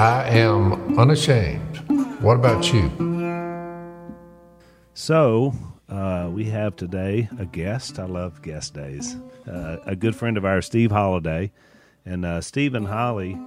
[0.00, 1.76] I am unashamed.
[2.22, 2.90] What about you?
[4.94, 5.52] So,
[5.90, 7.98] uh, we have today a guest.
[7.98, 9.14] I love guest days.
[9.46, 11.52] Uh, a good friend of ours, Steve Holiday.
[12.06, 13.38] And uh, Steve and Holly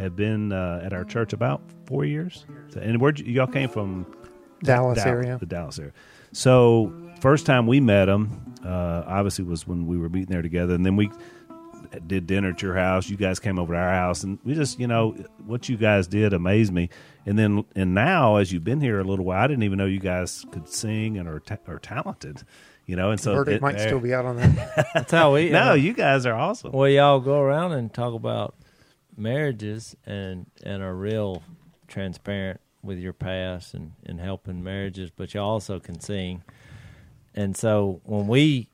[0.00, 2.44] have been uh, at our church about four years.
[2.74, 4.04] And where y'all came from?
[4.64, 5.38] Dallas Dal- area.
[5.38, 5.92] The Dallas area.
[6.32, 10.74] So, first time we met them, uh, obviously, was when we were meeting there together.
[10.74, 11.08] And then we
[12.06, 13.08] did dinner at your house.
[13.08, 15.12] You guys came over to our house, and we just, you know,
[15.46, 16.88] what you guys did amazed me.
[17.26, 19.86] And then, and now, as you've been here a little while, I didn't even know
[19.86, 22.42] you guys could sing and are ta- are talented.
[22.86, 24.88] You know, and so Verdict it- might still be out on that.
[24.94, 25.50] That's how we.
[25.50, 26.72] no, uh, you guys are awesome.
[26.72, 28.54] Well, y'all go around and talk about
[29.16, 31.42] marriages and and are real
[31.88, 36.42] transparent with your past and and helping marriages, but you also can sing.
[37.34, 38.69] And so when we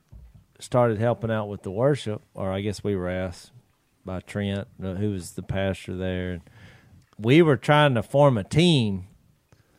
[0.59, 3.51] started helping out with the worship, or I guess we were asked
[4.05, 6.41] by Trent, uh, who was the pastor there, and
[7.17, 9.07] we were trying to form a team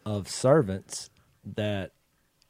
[0.04, 1.10] of servants
[1.56, 1.92] that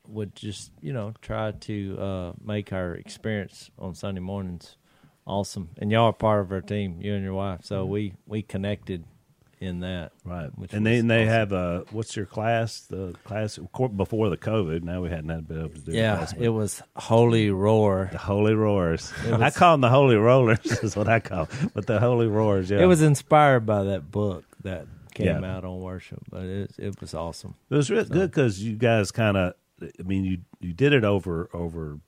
[0.07, 4.77] would just you know try to uh, make our experience on Sunday mornings
[5.27, 5.69] awesome.
[5.79, 7.61] And y'all are part of our team, you and your wife.
[7.65, 9.05] So we we connected
[9.61, 11.29] in that, Right, Which and was then they awesome.
[11.33, 12.81] have a what's your class?
[12.81, 14.83] The class before the COVID.
[14.83, 15.93] Now we hadn't had been able to do.
[15.93, 18.09] Yeah, class, it was Holy Roar.
[18.13, 19.13] the Holy Roars.
[19.27, 20.65] It I call them the Holy Rollers.
[20.83, 21.49] is what I call.
[21.61, 21.71] 'em.
[21.75, 22.71] But the Holy Roars.
[22.71, 25.57] Yeah, It was inspired by that book that came Yeah.
[25.57, 27.55] out on worship, but it it was awesome.
[27.71, 31.05] It was really good because you guys kind of, I mean, you you did it
[31.05, 31.99] over over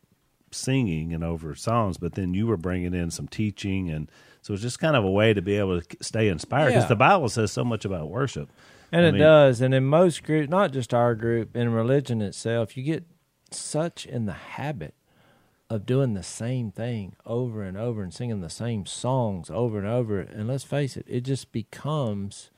[0.53, 4.11] singing and over songs, but then you were bringing in some teaching, and
[4.43, 6.89] so it's just kind of a way to be able to stay inspired because Yeah.
[6.89, 8.49] the Bible says so much about worship.
[8.93, 9.61] And I it mean- does.
[9.61, 13.05] And in most groups, not just our group, in religion itself, you get
[13.51, 14.95] such in the habit
[15.69, 19.87] of doing the same thing over and over and singing the same songs over and
[19.87, 20.19] over.
[20.19, 22.51] And let's face it, it just becomes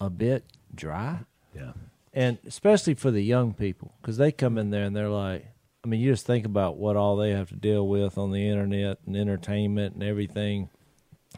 [0.00, 1.20] a bit dry.
[1.54, 1.72] Yeah,
[2.12, 5.46] and especially for the young people because they come in there and they're like
[5.84, 8.48] i mean you just think about what all they have to deal with on the
[8.48, 10.68] internet and entertainment and everything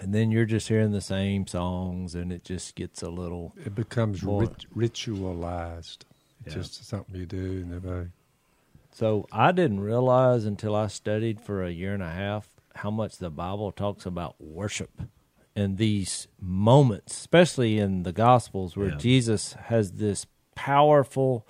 [0.03, 3.75] and then you're just hearing the same songs and it just gets a little It
[3.75, 5.99] becomes rit- ritualized.
[6.45, 6.63] It's Yeah.
[6.63, 8.09] just something you do, and everybody.
[8.91, 13.17] so i didn't realize until i studied for a year and a half how much
[13.19, 14.91] the bible talks about worship
[15.57, 18.97] and these moments especially in the gospels where Yeah.
[18.97, 21.47] jesus has this powerful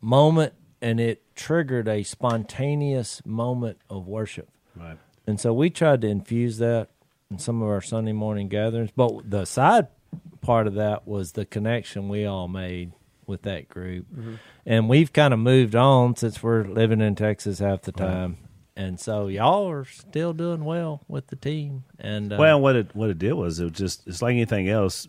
[0.00, 4.48] moment and it triggered a spontaneous moment of worship.
[4.74, 4.98] right.
[5.28, 6.88] And so we tried to infuse that
[7.30, 8.90] in some of our Sunday morning gatherings.
[8.94, 9.88] But the side
[10.40, 12.92] part of that was the connection we all made
[13.26, 14.06] with that group.
[14.64, 18.38] And we've kind of moved on since we're living in Texas half the time.
[18.76, 21.84] And so y'all are still doing well with the team.
[21.98, 24.68] And uh, Well, what it what it did was it was just it's like anything
[24.68, 25.08] else.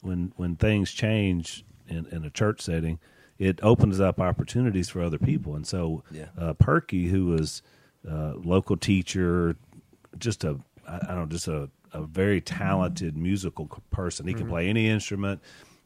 [0.00, 2.98] When when things change in, in a church setting,
[3.38, 5.54] it opens up opportunities for other people.
[5.54, 6.26] And so, Yeah.
[6.36, 7.62] uh, Perky, who was
[8.10, 9.56] uh, local teacher,
[10.18, 10.58] just a
[10.92, 14.26] I I don't know, just a a very talented musical person.
[14.26, 14.50] He can mm-hmm.
[14.50, 15.40] play any instrument.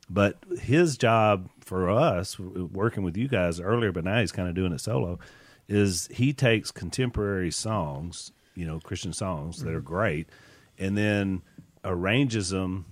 [0.09, 4.55] But his job for us, working with you guys earlier, but now he's kind of
[4.55, 5.19] doing it solo,
[5.69, 9.87] is he takes contemporary songs, you know, Christian songs that are mm-hmm.
[9.87, 10.28] great,
[10.78, 11.43] and then
[11.84, 12.87] arranges them,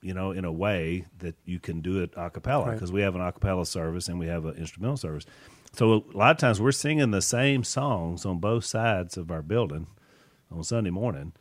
[0.00, 2.74] you know, in a way that you can do it a cappella Right.
[2.74, 5.26] because we have an a cappella service and we have an instrumental service.
[5.72, 9.42] So a lot of times we're singing the same songs on both sides of our
[9.42, 9.88] building
[10.52, 11.32] on Sunday morning.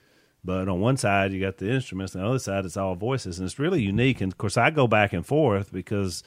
[0.50, 3.38] But on one side you got the instruments, and the other side it's all voices,
[3.38, 4.20] and it's really unique.
[4.20, 6.24] And of course, I go back and forth because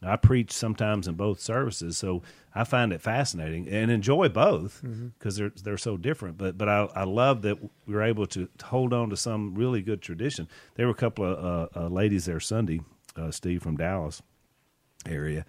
[0.00, 2.22] I preach sometimes in both services, so
[2.54, 4.80] I find it fascinating and enjoy both
[5.18, 6.38] because they're they're so different.
[6.38, 9.82] But but I, I love that we were able to hold on to some really
[9.82, 10.46] good tradition.
[10.76, 12.80] There were a couple of uh, uh, ladies there Sunday,
[13.16, 14.22] uh, Steve from Dallas
[15.04, 15.44] area,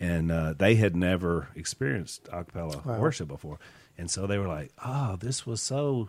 [0.00, 3.00] and uh, they had never experienced a cappella Wow.
[3.00, 3.58] worship before,
[3.98, 6.08] and so they were like, "Oh, this was so."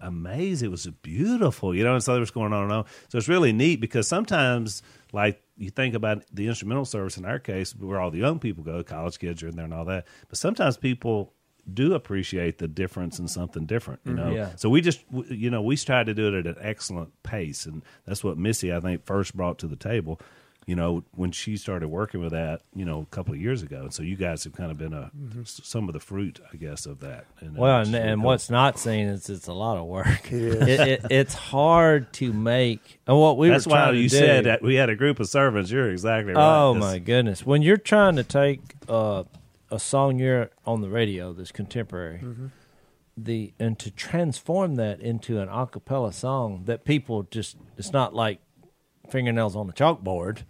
[0.00, 0.66] Amazing.
[0.66, 2.84] It was beautiful, you know, and so there was going on and on.
[3.08, 4.82] So it's really neat because sometimes,
[5.12, 8.64] like, you think about the instrumental service in our case, where all the young people
[8.64, 10.06] go, college kids are in there and all that.
[10.28, 11.32] But sometimes people
[11.72, 14.28] do appreciate the difference in something different, you mm-hmm.
[14.28, 14.34] know.
[14.34, 14.50] Yeah.
[14.56, 17.82] So we just, you know, we tried to do it at an excellent pace, and
[18.06, 20.20] that's what Missy, I think, first brought to the table.
[20.66, 23.82] You know, when she started working with that, you know, a couple of years ago,
[23.82, 25.10] and so you guys have kind of been a
[25.42, 27.26] s- some of the fruit, I guess, of that.
[27.40, 30.32] And, uh, Well, and, and what's not seen is it's a lot of work.
[30.32, 30.68] It is.
[30.68, 32.98] It, it, it's hard to make.
[33.06, 35.28] And what we That's were why you do, said that we had a group of
[35.28, 35.70] servants.
[35.70, 36.40] You're exactly right.
[36.42, 37.44] Oh 'Cause- my goodness!
[37.44, 39.24] When you're trying to take uh,
[39.70, 42.22] a song you're on the radio that's contemporary,
[43.16, 48.14] the and to transform that into an a cappella song that people just it's not
[48.14, 48.40] like
[49.10, 50.44] fingernails on a chalkboard,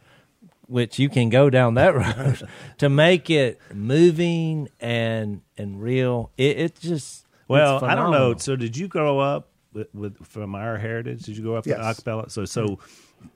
[0.66, 6.30] which you can go down that road to make it moving and and real.
[6.36, 8.34] It, it just Well, it's I don't know.
[8.36, 11.22] So, did you grow up with, with from our heritage?
[11.22, 11.78] Did you grow up Yes.
[11.78, 12.30] with acapella?
[12.30, 12.78] So, so,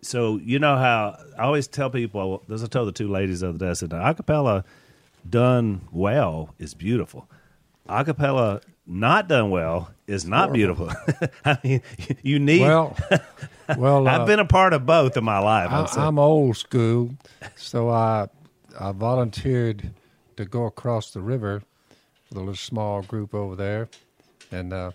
[0.02, 2.42] so you know how I always tell people.
[2.50, 4.64] As I told the two ladies the other day, I said, acapella
[5.28, 7.28] done well is beautiful.
[7.88, 10.90] Acapella not done well is not beautiful.
[11.44, 11.82] I mean,
[12.22, 12.62] you need.
[12.62, 12.96] Well,
[13.76, 15.70] well, uh, I've been a part of both in my life.
[15.70, 16.06] I.
[16.06, 17.14] I'm old school,
[17.56, 18.28] so I
[18.78, 19.90] I volunteered
[20.36, 21.62] to go across the river
[22.28, 23.88] with a little small group over there,
[24.50, 24.92] and uh,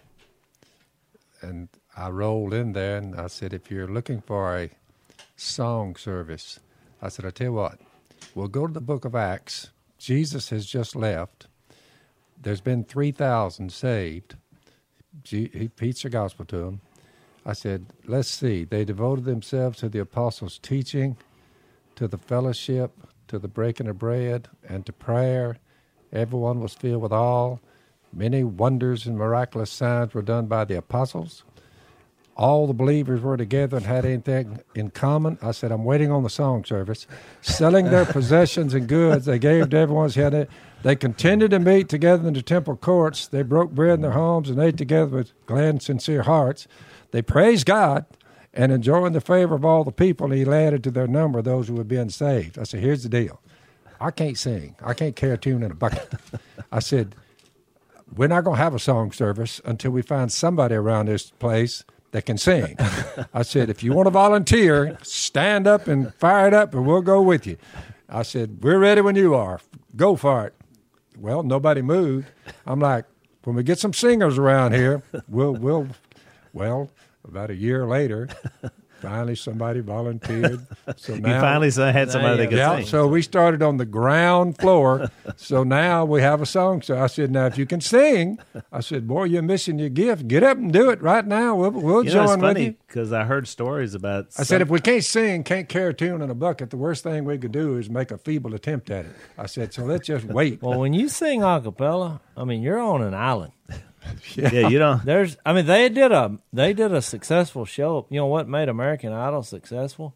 [1.41, 4.69] and I rolled in there and I said, if you're looking for a
[5.35, 6.59] song service,
[7.01, 7.79] I said, I tell you what,
[8.33, 9.69] we'll go to the Book of Acts.
[9.99, 11.47] Jesus has just left.
[12.41, 14.35] There's been three thousand saved.
[15.23, 16.81] He preached the gospel to them.
[17.45, 18.63] I said, let's see.
[18.63, 21.17] They devoted themselves to the apostles' teaching,
[21.95, 22.91] to the fellowship,
[23.27, 25.57] to the breaking of bread, and to prayer.
[26.11, 27.57] Everyone was filled with awe.
[28.13, 31.43] Many wonders and miraculous signs were done by the apostles.
[32.35, 35.37] All the believers were together and had anything in common.
[35.41, 37.05] I said, I'm waiting on the song service.
[37.41, 40.47] Selling their possessions and goods, they gave to everyone's head.
[40.81, 43.27] They continued to meet together in the temple courts.
[43.27, 46.67] They broke bread in their homes and ate together with glad and sincere hearts.
[47.13, 48.05] They praised God
[48.55, 51.67] and enjoying the favor of all the people, and he added to their number those
[51.67, 52.57] who had been saved.
[52.57, 53.39] I said, Here's the deal.
[54.01, 54.75] I can't sing.
[54.83, 56.11] I can't carry a tune in a bucket.
[56.71, 57.13] I said,
[58.15, 61.85] We're not going to have a song service until we find somebody around this place
[62.13, 62.77] that can sing.
[63.33, 67.03] I said, If you want to volunteer, stand up and fire it up, and we'll
[67.03, 67.57] go with you.
[68.09, 69.59] I said, We're ready when you are.
[69.95, 70.55] Go for it.
[71.15, 72.25] Well, nobody moved.
[72.65, 73.05] I'm like,
[73.43, 75.89] when we get some singers around here, we'll we'll
[76.53, 76.91] well,
[77.25, 78.29] about a year later,
[79.03, 80.65] finally somebody volunteered.
[80.97, 82.77] So now, you finally had somebody that could yeah.
[82.77, 82.85] sing.
[82.85, 85.09] So we started on the ground floor.
[85.37, 86.81] so now we have a song.
[86.81, 88.37] So I said, now if you can sing,
[88.71, 90.27] I said, boy, you're missing your gift.
[90.27, 91.55] Get up and do it right now.
[91.55, 92.75] We'll we'll you know, it's join with funny you.
[92.85, 94.27] because I heard stories about.
[94.37, 97.03] I said, if we can't sing, can't carry a tune in a bucket, the worst
[97.03, 99.15] thing we could do is make a feeble attempt at it.
[99.37, 100.61] I said, so let's just wait.
[100.61, 103.53] Well, when you sing a cappella, I mean, you're on an island.
[104.35, 105.03] yeah, you don't.
[105.05, 108.05] There's, I mean, they did a they did a successful show.
[108.09, 110.15] You know what made American Idol successful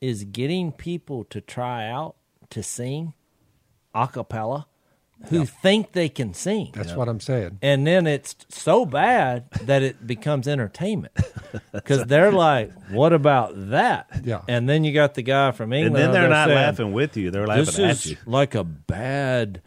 [0.00, 2.16] is getting people to try out
[2.50, 3.14] to sing
[3.94, 4.66] a cappella
[5.26, 6.70] who think they can sing.
[6.74, 7.58] That's what I'm saying.
[7.62, 11.12] and then it's so bad that it becomes entertainment
[11.72, 14.40] because they're like, "What about that?" Yeah.
[14.48, 17.16] and then you got the guy from England, And then they're not saying, laughing with
[17.16, 18.16] you; they're This laughing at is you.
[18.26, 19.62] like a bad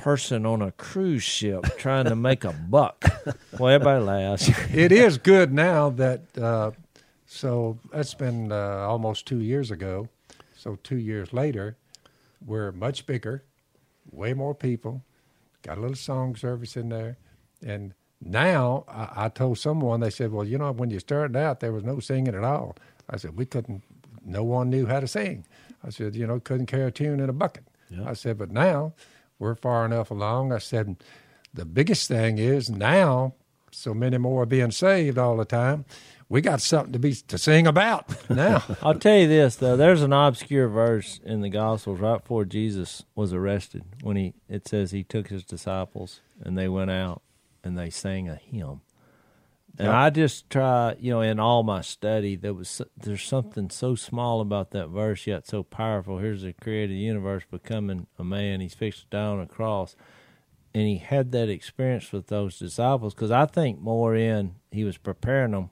[0.00, 3.04] person on a cruise ship trying to make a buck.
[3.58, 4.50] well, everybody laughs.
[4.74, 6.70] it is good now that uh,
[7.26, 10.08] so that's been uh, almost two years ago.
[10.56, 11.76] So two years later
[12.44, 13.44] we're much bigger
[14.10, 15.02] way more people
[15.62, 17.18] got a little song service in there.
[17.64, 21.60] And now I, I told someone they said well you know when you started out
[21.60, 22.76] there was no singing at all.
[23.08, 23.82] I said we couldn't
[24.24, 25.44] no one knew how to sing.
[25.84, 27.64] I said you know couldn't carry a tune in a bucket.
[28.06, 28.94] I said but now
[29.40, 30.96] we're far enough along i said
[31.52, 33.34] the biggest thing is now
[33.72, 35.84] so many more are being saved all the time.
[36.28, 38.62] We got something to be to sing about now.
[38.82, 39.76] I'll tell you this though.
[39.76, 44.68] There's an obscure verse in the Gospels right before Jesus was arrested when he it
[44.68, 47.22] says he took his disciples and they went out
[47.64, 48.80] and they sang a hymn.
[49.80, 50.02] And Yeah.
[50.02, 54.40] I just try, you know, in all my study, there was there's something so small
[54.40, 56.18] about that verse yet so powerful.
[56.18, 58.60] Here's the created universe becoming a man.
[58.60, 59.96] He's fixed down on a cross,
[60.74, 64.98] and he had that experience with those disciples because I think more in he was
[64.98, 65.70] preparing them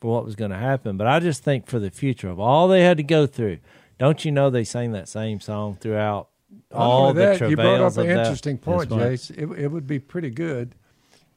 [0.00, 0.96] for what was going to happen.
[0.96, 3.58] But I just think for the future of all they had to go through,
[3.98, 6.28] don't you know they sang that same song throughout
[6.72, 8.18] all the only that, you brought up an of that?
[8.18, 9.30] interesting point, Jace.
[9.30, 10.74] It, it would be pretty good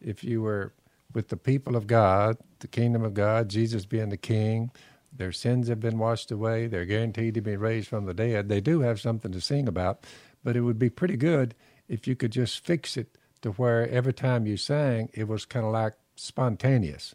[0.02, 0.74] if you were
[1.14, 4.72] with the people of God, the kingdom of God, Jesus being the king.
[5.16, 6.68] Their sins have been washed away.
[6.68, 8.50] They're guaranteed to be raised from the dead.
[8.50, 10.06] They do have something to sing about,
[10.44, 11.54] but it would be pretty good
[11.88, 15.66] if you could just fix it to where every time you sang, it was kind
[15.66, 17.14] of like spontaneous.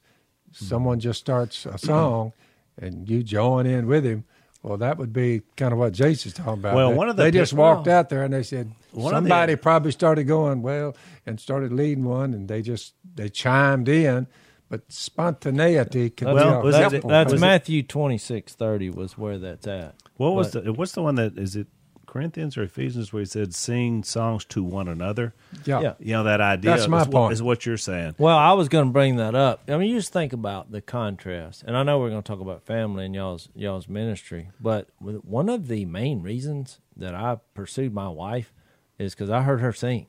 [0.52, 0.64] Mm-hmm.
[0.64, 2.32] Someone just starts a song
[2.80, 4.24] and you join in with him.
[4.62, 6.74] Well, that would be kind of what Jason's talking about.
[6.74, 9.14] Well, They- one of the they just walked well, out there and they said one
[9.14, 10.96] of the- somebody probably started going well
[11.26, 14.26] and started leading one, and they just they chimed in.
[14.70, 18.90] But spontaneity can That's, be Well, was it- that's was it- Matthew twenty six thirty
[18.90, 19.94] was where that's at.
[20.16, 20.72] What was But- the?
[20.72, 21.68] What's the one that is it?
[22.08, 25.34] Corinthians or Ephesians where he said sing songs to one another.
[25.64, 25.80] Yeah.
[25.80, 25.94] Yeah.
[26.00, 26.72] You know that idea.
[26.72, 27.32] That's my is what- point.
[27.34, 28.16] Is what you're saying.
[28.18, 29.62] Well, I was going to bring that up.
[29.68, 32.40] I mean, you just think about the contrast, and I know we're going to talk
[32.40, 37.94] about family and y'all's y'all's ministry, but one of the main reasons that I pursued
[37.94, 38.52] my wife
[38.98, 40.06] is because I heard her sing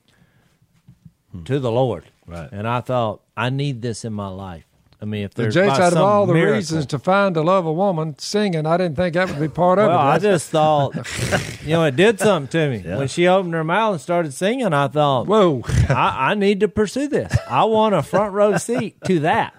[1.30, 1.44] hmm.
[1.44, 2.48] to the Lord, Right.
[2.52, 4.64] And I thought I need this in my life.
[5.02, 7.40] I mean, if there's Jace, by out of all the miracle- reasons to find to
[7.40, 10.02] love a woman, singing, I didn't think that would be part of well, it.
[10.02, 10.94] I just thought,
[11.64, 12.98] you know, it did something to me Yeah.
[12.98, 14.74] when she opened her mouth and started singing.
[14.74, 15.62] I thought, Whoa.
[15.88, 17.34] I, I need to pursue this.
[17.48, 19.54] I want a front row seat to that.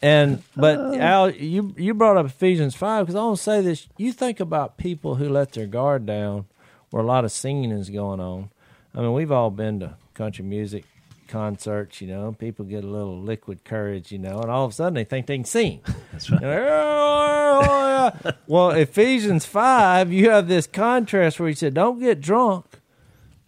[0.00, 3.86] And but Al, you you brought up Ephesians five because I want to say this.
[3.98, 6.46] You think about people who let their guard down,
[6.90, 8.48] where a lot of singing is going on.
[8.94, 10.84] I mean, we've all been to country music
[11.32, 12.32] concerts, you know.
[12.32, 15.26] People get a little liquid courage, you know, and all of a sudden they think
[15.26, 15.80] they can sing.
[16.12, 16.42] That's right.
[16.44, 22.20] Oh, oh, oh, well, Ephesians five, you have this contrast where he said, "Don't get
[22.20, 22.66] drunk,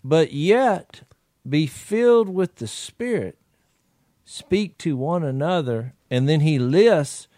[0.03, 1.03] but yet
[1.49, 3.38] be filled with the Spirit."
[4.25, 7.29] speak to one another and then he lists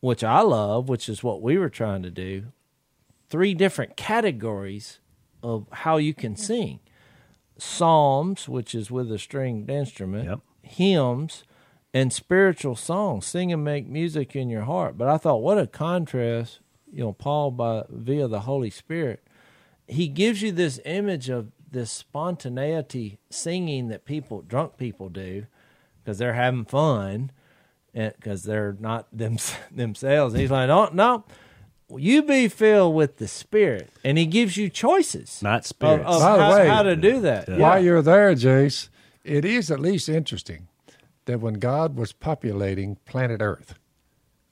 [0.00, 2.46] which i love which is what we were trying to do
[3.28, 5.00] three different categories
[5.42, 6.78] of how you can sing
[7.64, 10.40] psalms which is with a stringed instrument Yep.
[10.62, 11.44] hymns
[11.92, 13.24] and spiritual songs.
[13.24, 14.98] Sing and make music in your heart.
[14.98, 16.60] But i thought what a contrast
[16.92, 19.22] you know paul by via the holy spirit.
[19.86, 25.46] He gives you this image of this spontaneity singing that people drunk people do
[26.02, 27.30] because they're having fun
[27.92, 29.36] because they're not them,
[29.70, 30.34] themselves.
[30.34, 31.24] And he's like no no
[31.90, 36.36] you be filled with the spirit and he gives you choices Not of, of By
[36.36, 37.56] the how, way, how to do that Yeah.
[37.56, 37.60] Yeah.
[37.60, 38.88] While you're there, Jace,
[39.22, 40.68] it is at least interesting
[41.26, 43.78] that when God was populating planet Earth,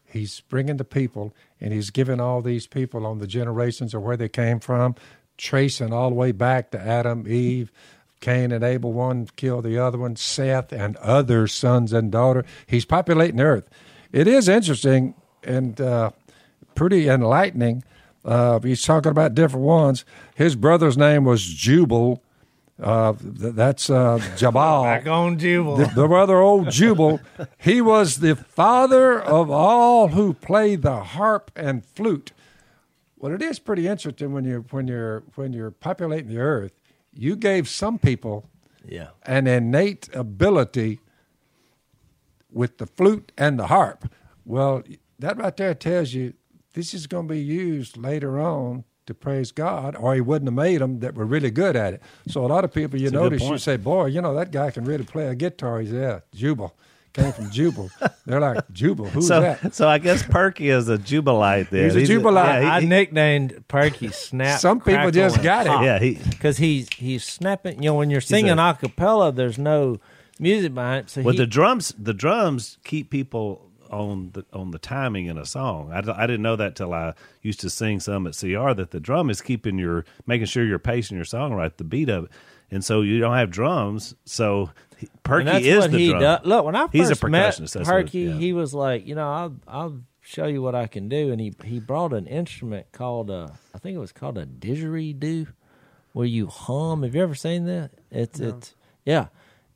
[0.05, 4.17] He's bringing the people and He's giving all these people on the generations of where
[4.17, 4.95] they came from,
[5.39, 7.73] tracing all the way back to Adam, Eve,
[8.21, 12.45] Cain and Abel, one killed the other one, Seth and other sons and daughter.
[12.67, 13.69] He's populating the earth.
[14.13, 16.13] It is interesting and uh,
[16.83, 17.85] pretty enlightening.
[18.25, 20.05] Uh, he's talking about different ones.
[20.35, 22.21] His brother's name was Jubal.
[22.83, 24.83] Uh, th- that's uh, Jabal.
[24.83, 27.21] back on jubal the, the brother old Jubal.
[27.57, 32.33] He was the father of all who play the harp and flute.
[33.17, 36.73] Well, it is pretty interesting when you when you're when you're populating the earth.
[37.15, 38.51] You gave some people
[38.85, 40.99] yeah an innate ability
[42.51, 44.13] with the flute and the harp.
[44.45, 44.83] Well,
[45.21, 46.35] that right there tells you
[46.75, 50.55] this is going to be used later on to praise God, or He wouldn't have
[50.55, 52.03] made them that were really good at it.
[52.29, 54.71] So a lot of people, you That's notice, you say, "Boy, you know that guy
[54.71, 56.73] can really play a guitar." He's yeah, Jubal
[57.13, 57.91] came from Jubal.
[58.27, 59.07] They're like Jubal.
[59.09, 59.75] Who's so, that?
[59.75, 61.71] so I guess Perky is a jubilite.
[61.71, 62.63] Then He's a Jubilite.
[62.63, 64.61] yeah, I he- nicknamed Perky Snap.
[64.61, 65.85] Some people just got it.
[65.85, 67.83] yeah, he, because he's he's snapping.
[67.83, 69.99] You know, when you're singing a cappella, there's no
[70.39, 71.11] music behind it.
[71.11, 75.37] So But he, the drums, the drums keep people on the on the timing in
[75.39, 75.93] a song.
[75.93, 79.01] I, I didn't know that till I used to sing some at CR that the
[79.01, 82.31] drum is keeping your making sure you're pacing your song right, the beat of it,
[82.71, 84.15] and so you don't have drums.
[84.25, 84.71] So
[85.25, 86.21] Perky and that's is what the he drum.
[86.21, 86.41] does.
[86.47, 88.33] Look, when I He's a first met percussionist, that's what it- Perky, yeah.
[88.35, 91.53] he was like, you know, I'll I'll show you what I can do, and he
[91.65, 95.49] he brought an instrument called uh, I think it was called a didgeridoo,
[96.13, 97.03] where you hum.
[97.03, 97.91] Have you ever seen that?
[98.11, 99.27] It's it's yeah.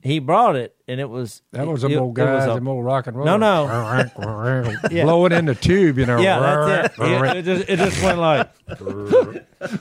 [0.07, 2.85] He brought it, and it was That was a old it guy, a- a old
[2.85, 3.27] rock and roll.
[3.27, 3.65] No, no,
[4.91, 5.05] Yeah.
[5.05, 6.19] blowing in the tube, you know.
[6.19, 7.03] Yeah, that's it.
[7.03, 8.51] It, it just it just went like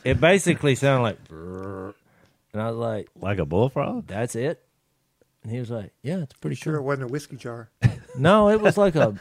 [0.03, 4.07] it basically sounded like, and I was like, like a bullfrog.
[4.07, 4.61] "That's it."
[5.43, 7.69] And he was like, "Yeah, it's pretty Sure, it wasn't a whiskey jar.
[8.17, 9.13] No, it was like a.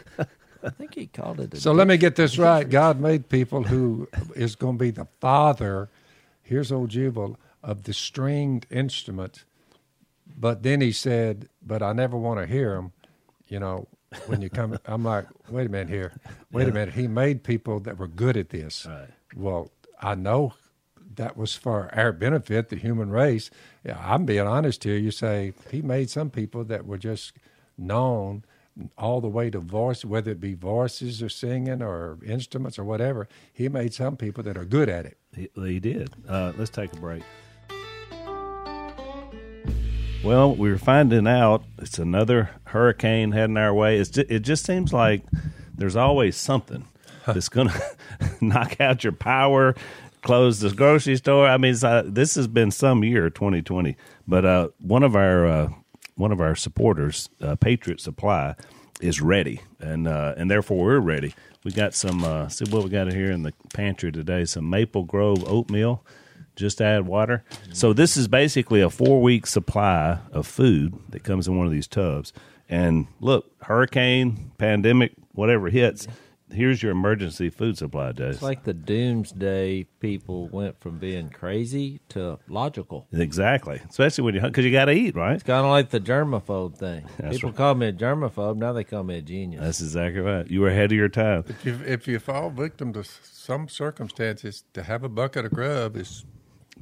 [0.62, 1.52] I think he called it.
[1.52, 2.62] A So let me get this right.
[2.68, 5.90] God made people who is going to be the father.
[6.42, 9.44] Here's old Jubal of the stringed instrument.
[10.36, 12.92] But then he said, "But I never want to hear him."
[13.48, 13.88] You know,
[14.26, 16.12] when you come, I'm like, "Wait a minute here.
[16.50, 16.94] Wait a minute.
[16.94, 19.08] He made people that were good at this." Right.
[19.36, 20.54] Well, I know
[21.16, 23.50] that was for our benefit, the human race.
[23.84, 24.96] Yeah, I'm being honest here.
[24.96, 27.32] You say he made some people that were just
[27.78, 28.44] known
[28.98, 33.28] all the way to voice, whether it be voices or singing or instruments or whatever.
[33.52, 35.16] He made some people that are good at it.
[35.34, 36.10] He, he did.
[36.28, 37.22] Uh, let's take a break.
[40.24, 43.98] Well, we were finding out it's another hurricane heading our way.
[43.98, 45.20] It's just, it just seems like
[45.74, 46.88] there's always something
[47.26, 47.82] that's going to
[48.40, 49.74] knock out your power,
[50.22, 51.46] close the grocery store.
[51.46, 53.96] I mean, uh, this has been some year, 2020.
[54.26, 55.68] But uh, one of our uh,
[56.14, 58.54] one of our supporters, uh, Patriot Supply,
[59.02, 61.34] is ready, and uh, and therefore we're ready.
[61.64, 62.24] We got some.
[62.24, 66.02] Uh, see what we got here in the pantry today: some Maple Grove oatmeal.
[66.56, 67.44] Just add water.
[67.72, 71.72] So this is basically a four week supply of food that comes in one of
[71.72, 72.32] these tubs.
[72.68, 76.06] And look, hurricane, pandemic, whatever hits,
[76.54, 78.28] here's your emergency food supply, Jay.
[78.28, 83.06] It's like the doomsday people went from being crazy to logical.
[83.12, 85.34] exactly, especially when you because you got to eat, right?
[85.34, 87.06] It's kind of like the germaphobe thing.
[87.18, 87.56] That's people right.
[87.56, 88.56] call me a germaphobe.
[88.56, 89.60] Now they call me a genius.
[89.60, 90.48] That's exactly right.
[90.48, 91.44] You were ahead of your time.
[91.48, 95.96] If you, if you fall victim to some circumstances, to have a bucket of grub
[95.96, 96.24] is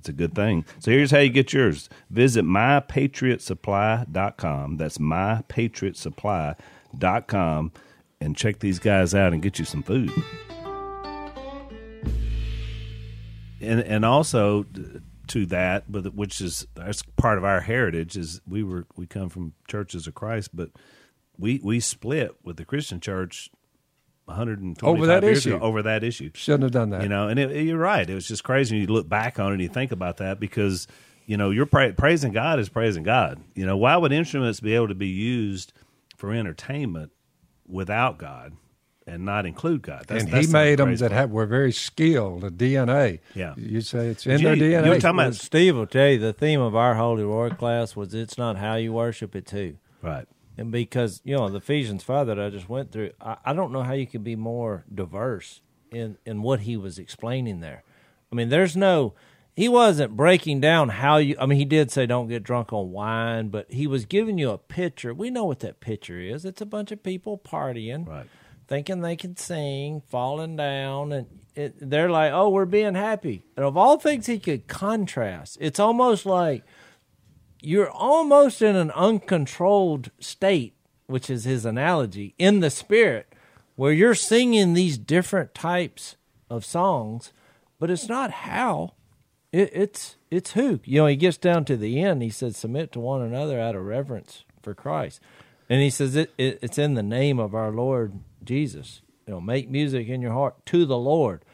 [0.02, 0.64] It's a good thing.
[0.80, 1.88] So here's how you get yours.
[2.10, 4.76] Visit mypatriotsupply.com.
[4.76, 7.72] That's mypatriotsupply.com
[8.20, 10.10] and check these guys out and get you some food.
[13.60, 14.66] And and also
[15.28, 19.28] to that, but which is that's part of our heritage is we were we come
[19.28, 20.70] from churches of Christ, but
[21.38, 23.52] we we split with the Christian church
[24.32, 25.56] 125 Over that years issue.
[25.56, 26.30] ago over that issue.
[26.34, 27.02] shouldn't have done that.
[27.02, 28.08] You know, and it, you're right.
[28.08, 28.78] It was just crazy.
[28.78, 30.86] You look back on it and you think about that because
[31.26, 33.40] you know you're pra- praising God is praising God.
[33.54, 35.72] You know, why would instruments be able to be used
[36.16, 37.12] for entertainment
[37.66, 38.52] without God
[39.06, 40.04] and not include God?
[40.08, 43.20] That's, and that's he the made them that have, were very skilled, the DNA.
[43.34, 43.54] Yeah.
[43.56, 44.54] You say it's in Gee, their
[44.86, 48.14] You're talking about Steve will tell you the theme of our Holy Roar class was
[48.14, 49.74] it's not how you worship, it's who.
[50.02, 50.26] right.
[50.58, 53.72] And because, you know, the Ephesians 5 that I just went through, I, I don't
[53.72, 57.84] know how you could be more diverse in, in what he was explaining there.
[58.30, 59.14] I mean, there's no,
[59.56, 62.90] he wasn't breaking down how you, I mean, he did say don't get drunk on
[62.92, 65.14] wine, but he was giving you a picture.
[65.14, 66.44] We know what that picture is.
[66.44, 68.26] It's a bunch of people partying, Right.
[68.68, 73.42] thinking they can sing, falling down, and it, they're like, oh, we're being happy.
[73.56, 76.62] And of all things he could contrast, it's almost like,
[77.62, 80.74] you're almost in an uncontrolled state,
[81.06, 83.32] which is his analogy, in the spirit,
[83.76, 86.16] where you're singing these different types
[86.50, 87.32] of songs,
[87.78, 88.94] but it's not how.
[89.52, 90.80] It, it's it's who.
[90.84, 92.22] You know, he gets down to the end.
[92.22, 95.20] He says, "Submit to one another out of reverence for Christ,"
[95.68, 99.40] and he says, it, it, "It's in the name of our Lord Jesus." You know,
[99.40, 101.44] make music in your heart to the Lord,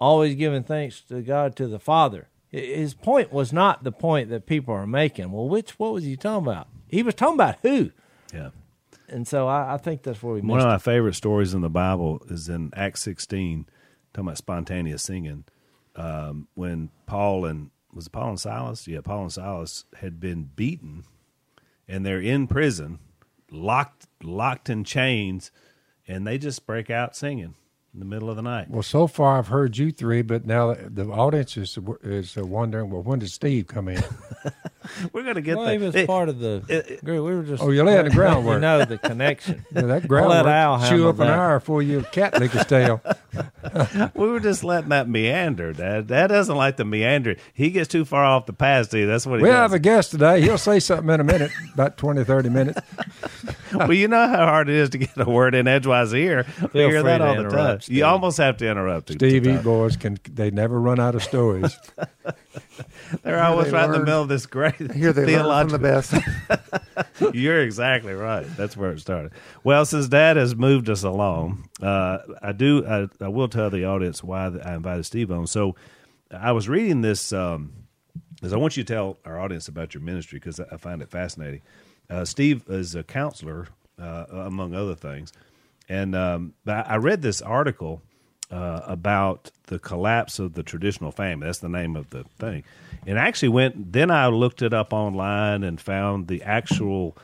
[0.00, 2.28] always giving thanks to God to the Father.
[2.58, 5.32] His point was not the point that people are making.
[5.32, 6.68] Well, which what was he talking about?
[6.88, 7.90] He was talking about who,
[8.32, 8.50] Yeah.
[9.08, 10.68] and so I, I think that's where we One of it.
[10.68, 13.66] my favorite stories in the Bible is in Acts 16,
[14.12, 15.44] talking about spontaneous singing.
[15.96, 18.86] Um, when Paul and was it Paul and Silas?
[18.86, 21.04] Yeah, Paul and Silas had been beaten,
[21.88, 22.98] and they're in prison,
[23.50, 25.50] locked locked in chains,
[26.06, 27.54] and they just break out singing
[27.94, 28.68] in the middle of the night.
[28.68, 33.02] Well, so far I've heard you three, but now the audience is is wondering, well,
[33.02, 34.02] when did Steve come in?
[35.12, 35.78] We're gonna get Well, there.
[35.78, 37.24] he was It- part of the it- group.
[37.24, 38.56] We were just Oh, you're laying the groundwork.
[38.56, 39.64] You know the connection.
[39.74, 42.50] Yeah, that I'll let groundwork Al chew handle up an hour for your cat lick
[42.50, 43.00] his tail.
[44.14, 45.72] we were just letting that meander.
[45.72, 47.36] Dad, Dad doesn't like the meander.
[47.54, 48.90] He gets too far off the path.
[48.90, 49.42] See, that's what he does.
[49.44, 49.56] We does.
[49.62, 50.40] have a guest today.
[50.42, 52.80] He'll say something in a minute, about 20, 30 minutes.
[53.74, 56.46] Well, you know how hard it is to get a word in edgewise ear.
[56.72, 57.80] We hear that all the time.
[57.80, 57.96] Steve.
[57.96, 59.08] You almost have to interrupt.
[59.08, 59.62] to- Steve to E.
[59.62, 61.76] boys can they never run out of stories.
[63.22, 65.88] They're always they right in the middle of this great Here they learn from the
[65.88, 66.18] theological.
[67.20, 67.34] best.
[67.34, 68.46] You're exactly right.
[68.56, 69.32] That's where it started.
[69.62, 72.84] Well, since Dad has moved us along, uh, I do.
[72.86, 75.46] I, I will tell the audience why I invited Steve on.
[75.46, 75.76] So,
[76.30, 77.72] I was reading this um,
[78.34, 81.10] because I want you to tell our audience about your ministry because I find it
[81.10, 81.62] fascinating.
[82.10, 85.32] Uh, Steve is a counselor, uh, among other things,
[85.88, 88.02] and um, I read this article
[88.50, 91.46] uh, about the collapse of the traditional family.
[91.46, 92.64] That's the name of the thing.
[93.06, 93.92] And I actually went.
[93.92, 97.16] Then I looked it up online and found the actual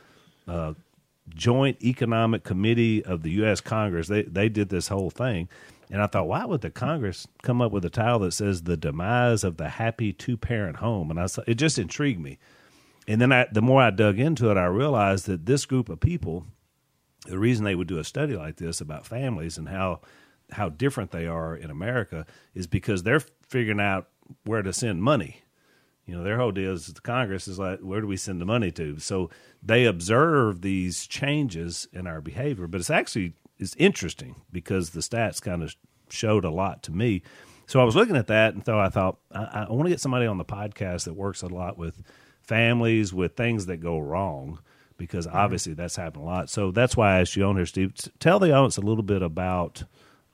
[0.49, 0.75] uh,
[1.29, 3.61] Joint Economic Committee of the U.S.
[3.61, 4.09] Congress.
[4.09, 5.49] They they did this whole thing,
[5.91, 8.77] and I thought, why would the Congress come up with a title that says "The
[8.77, 11.11] Demise of the Happy Two Parent Home"?
[11.11, 12.39] And I it just intrigued me.
[13.11, 15.99] And then I, the more I dug into it, I realized that this group of
[15.99, 16.47] people,
[17.27, 20.01] the reason they would do a study like this about families and how
[20.53, 24.09] how different they are in America is because they're figuring out
[24.45, 25.43] where to send money.
[26.07, 28.47] You know, their whole deal is the Congress is like, where do we send the
[28.47, 29.01] money to?
[29.01, 29.29] So
[29.61, 35.43] they observe these changes in our behavior, but it's actually it's interesting because the stats
[35.43, 35.75] kind of
[36.11, 37.23] showed a lot to me.
[37.67, 40.01] So I was looking at that and so I thought I, I want to get
[40.01, 42.05] somebody on the podcast that works a lot with
[42.51, 44.59] families with things that go wrong
[44.99, 46.51] because obviously that's happened a lot.
[46.51, 47.95] So that's why I asked you on here, Steve.
[48.19, 49.85] Tell the audience a little bit about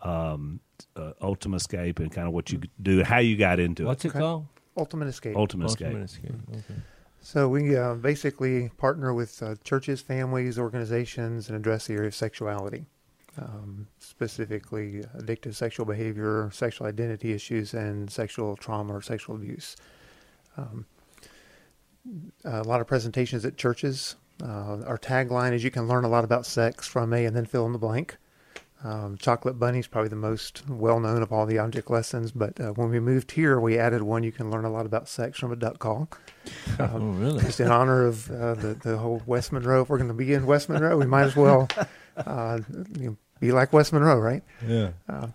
[0.03, 0.61] um,
[0.97, 4.09] uh, Ultimate Escape and kind of what you do, how you got into What's it.
[4.09, 4.47] What's it called?
[4.77, 5.37] Ultimate Escape.
[5.37, 5.87] Ultimate Escape.
[5.89, 6.35] Ultimate Escape.
[6.51, 6.81] Okay.
[7.21, 12.15] So we uh, basically partner with uh, churches, families, organizations, and address the area of
[12.15, 12.87] sexuality.
[13.39, 19.77] um, specifically addictive sexual behavior, sexual identity issues, and sexual trauma or sexual abuse.
[20.57, 20.87] Um,
[22.45, 24.16] a lot of presentations at churches.
[24.42, 27.47] Uh, our tagline is "You can learn a lot about sex from a," and then
[27.47, 28.19] fill in the blank.
[28.85, 32.61] Um, Chocolate Bunny is probably the most well known of all the object lessons, but
[32.61, 34.23] uh, when we moved here, we added one.
[34.23, 36.09] You can learn a lot about sex from a duck call.
[36.79, 37.40] oh, really?
[37.40, 39.83] Just in honor of uh, the the whole West Monroe.
[39.83, 41.69] If we're going to be in West Monroe, we might as well
[42.16, 42.61] uh,
[42.99, 44.42] you know, be like West Monroe, right?
[44.66, 44.90] Yeah.
[45.09, 45.29] Uh,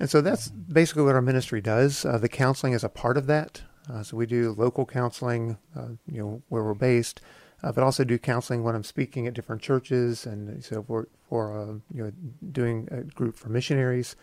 [0.00, 2.04] and so that's basically what our ministry does.
[2.04, 3.62] Uh, the counseling is a part of that.
[3.90, 7.20] Uh, so we do local counseling, uh, you know, where we're based,
[7.62, 11.58] uh, but also do counseling when I'm speaking at different churches, and so for for
[11.58, 12.12] uh, you know
[12.52, 14.16] doing a group for missionaries.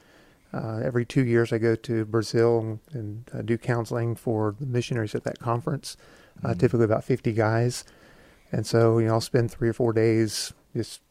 [0.54, 4.68] Uh, every two years, I go to Brazil and, and uh, do counseling for the
[4.68, 5.98] missionaries at that conference.
[6.44, 7.84] Uh, typically, about 50 guys,
[8.52, 11.02] and so you know I'll spend three or four days just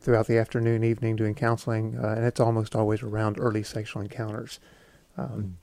[0.00, 4.60] throughout the afternoon, evening doing counseling, uh, and it's almost always around early sexual encounters,
[5.16, 5.58] um,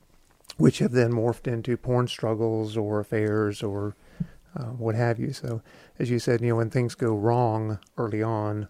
[0.57, 3.95] which have then morphed into porn struggles or affairs or
[4.55, 5.33] uh, what have you.
[5.33, 5.61] So,
[5.99, 8.69] as you said, you know, when things go wrong early on,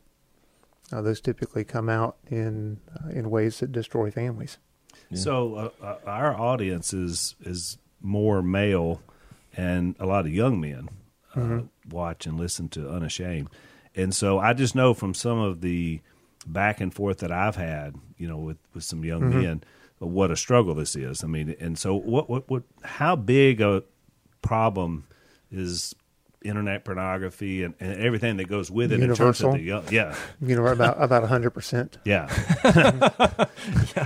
[0.91, 4.58] uh, those typically come out in uh, in ways that destroy families.
[5.13, 9.02] So uh, uh, our audience is is more male,
[9.56, 10.89] and a lot of young men
[11.36, 11.39] uh,
[11.89, 13.50] watch and listen to Unashamed,
[13.95, 16.02] and so I just know from some of the
[16.48, 19.63] back and forth that I've had, you know, with with some young men,
[20.06, 21.24] what a struggle this is.
[21.24, 23.84] I mean, and so what what what how big a
[24.41, 25.06] problem
[25.52, 25.94] is
[26.44, 29.56] internet pornography and, and everything that goes with it in terms Universal?
[29.56, 30.15] of the uh, yeah.
[30.41, 31.98] You know, about about hundred percent.
[32.06, 32.28] Yeah.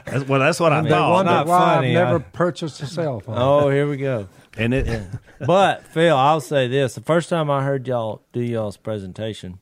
[0.05, 1.11] That's, well, that's what I They thought.
[1.11, 3.35] wonder not why funny, I've never I- purchased a cell phone.
[3.37, 4.27] Oh, here we go.
[4.57, 5.07] And it,
[5.45, 9.59] but Phil, I'll say this: the first time I heard y'all do y'all's presentation,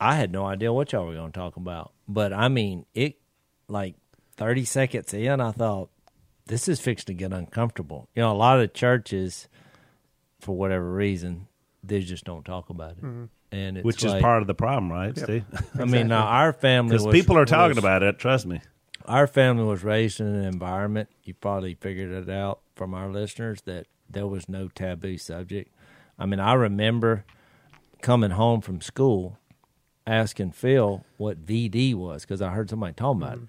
[0.00, 1.92] I had no idea what y'all were going to talk about.
[2.08, 3.16] But I mean, it
[3.68, 3.96] like
[4.40, 5.90] thirty seconds in, I thought
[6.46, 8.08] this is fixed to get uncomfortable.
[8.16, 9.46] You know, a lot of churches,
[10.40, 11.46] for whatever reason,
[11.84, 13.24] they just don't talk about it, mm-hmm.
[13.52, 15.44] and it's which like- is part of the problem, right, Steve?
[15.78, 18.18] I mean, now our family Because people are talking was- about it.
[18.18, 18.60] Trust me.
[19.06, 23.60] our family was raised in an environment you probably figured it out from our listeners
[23.62, 25.72] that there was no taboo subject
[26.18, 27.24] i mean i remember
[28.02, 29.38] coming home from school
[30.06, 33.48] asking phil what vd was because i heard somebody talking about it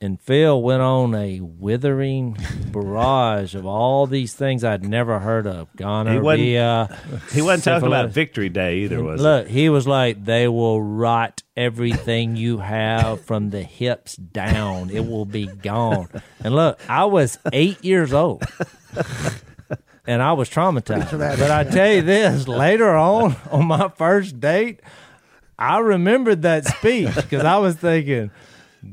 [0.00, 2.36] and phil went on a withering
[2.72, 6.96] barrage of all these things i'd never heard of gonorrhea
[7.32, 8.10] He wasn't talking about.
[8.10, 13.50] Victory Day either, was Look, he was like, they will rot everything you have from
[13.50, 14.90] the hips down.
[14.90, 16.08] It will be gone.
[16.40, 18.44] And look, I was eight years old.
[20.06, 21.18] And I was traumatized.
[21.18, 24.80] But I tell you this, later on, on my first date,
[25.58, 28.30] I remembered that speech because I was thinking,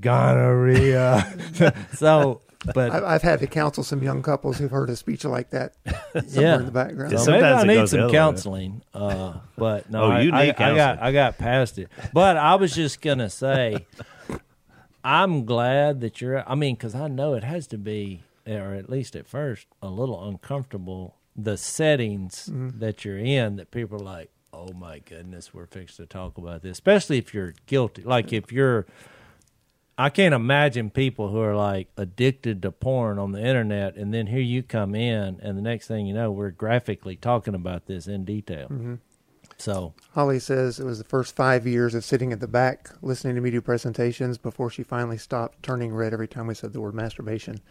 [0.02, 1.76] gonorrhea.
[1.93, 2.41] so,
[2.74, 5.76] but I've, I've had to counsel some young couples who've heard a speech like that
[6.13, 6.56] somewhere Yeah.
[6.60, 7.12] in the background.
[7.12, 8.13] Yeah, So maybe Sometimes I it need goes the some other way.
[8.17, 8.82] counseling.
[8.93, 11.00] Uh, but no, Oh, I, you I, need I got counseling.
[11.08, 11.89] I got past it.
[12.13, 13.86] But I was just gonna say,
[15.04, 16.48] I'm glad that you're.
[16.50, 19.88] I mean, because I know it has to be, or at least at first, a
[19.89, 21.15] little uncomfortable.
[21.38, 26.06] The settings that you're in, that people are like, "Oh my goodness, we're fixed to
[26.06, 28.04] talk about this," especially if you're guilty.
[28.04, 28.86] Like if you're
[29.97, 34.27] I can't imagine people who are like addicted to porn on the internet, and then
[34.27, 38.08] here you come in, and the next thing you know, we're graphically talking about this
[38.08, 38.67] in detail.
[38.67, 38.95] Mm-hmm.
[39.58, 43.36] So, Holly says it was the first five years of sitting at the back listening
[43.36, 46.81] to me do presentations before she finally stopped turning red every time we said the
[46.81, 47.62] word masturbation.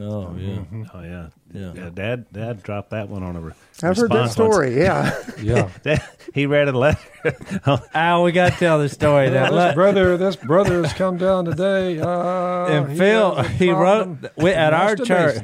[0.00, 0.58] Oh yeah,
[0.94, 1.28] Oh yeah.
[1.52, 1.72] Yeah.
[1.74, 1.90] yeah.
[1.94, 3.40] Dad, Dad dropped that one on a.
[3.40, 4.54] Re- I've heard that response once.
[4.54, 4.78] story.
[4.78, 5.70] Yeah, Yeah.
[5.82, 6.02] Dad,
[6.34, 6.98] he read a letter.
[7.94, 9.30] ah, we got to tell the story.
[9.30, 11.98] That this brother, this brother has come down today.
[12.00, 15.42] Uh, and he Phil, he wrote we, at our church.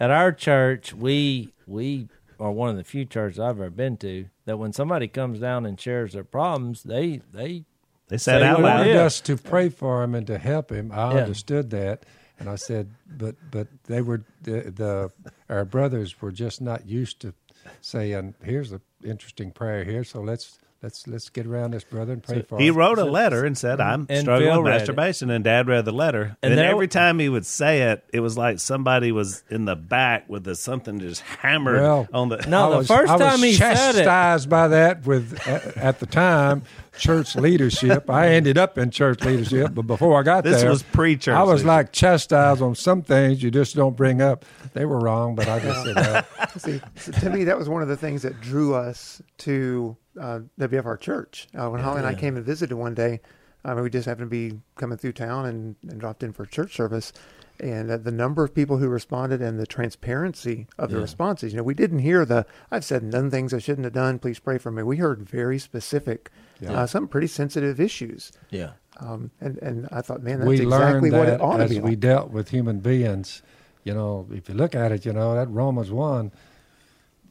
[0.00, 2.08] At our church, we we
[2.40, 5.64] are one of the few churches I've ever been to that when somebody comes down
[5.66, 7.64] and shares their problems, they they
[8.08, 8.78] they said Say out what He it loud.
[8.80, 10.90] wanted us to pray for him and to help him.
[10.92, 11.20] I Yeah.
[11.20, 12.04] understood that,
[12.42, 15.12] and I said, but but they were the, the
[15.48, 17.34] our brothers were just not used to
[17.80, 22.22] saying, "Here's an interesting prayer here, so let's let's let's get around this brother and
[22.22, 24.74] pray for He him." wrote a letter and said, "I'm And struggling Phil with read
[24.76, 24.78] it.
[24.80, 26.36] masturbation," and Dad read the letter.
[26.42, 29.64] And And, there- every time he would say it, it was like somebody was in
[29.64, 32.44] the back with the, something just hammered Well, on the.
[32.48, 35.38] No, I the was, first I was time he said it- chastised by that with
[35.46, 36.62] at, at the time
[36.98, 38.10] church leadership.
[38.10, 41.34] I ended up in church leadership, but before I got This there, this was pre-church
[41.34, 44.44] I was like chastised on some things you just don't bring up.
[44.74, 46.26] They were wrong, but I just said that.
[46.60, 50.40] see, so to me, that was one of the things that drew us to uh,
[50.58, 51.48] WFR Church.
[51.58, 53.20] Uh, when Holly and I came and visited one day,
[53.64, 56.44] I mean, we just happened to be coming through town and, and dropped in for
[56.46, 57.12] church service.
[57.60, 61.02] And uh, the number of people who responded and the transparency of the Yeah.
[61.02, 64.18] responses, you know, we didn't hear the, I've said done things I shouldn't have done,
[64.18, 64.82] please pray for me.
[64.82, 66.72] We heard very specific, Yeah.
[66.72, 68.32] uh, some pretty sensitive issues.
[68.50, 68.70] Yeah.
[68.98, 71.64] Um, and, and I thought, man, that's we exactly learned what that it ought to
[71.64, 72.00] as be we like.
[72.00, 73.42] dealt with human beings.
[73.84, 76.32] You know, if you look at it, you know that Romans one,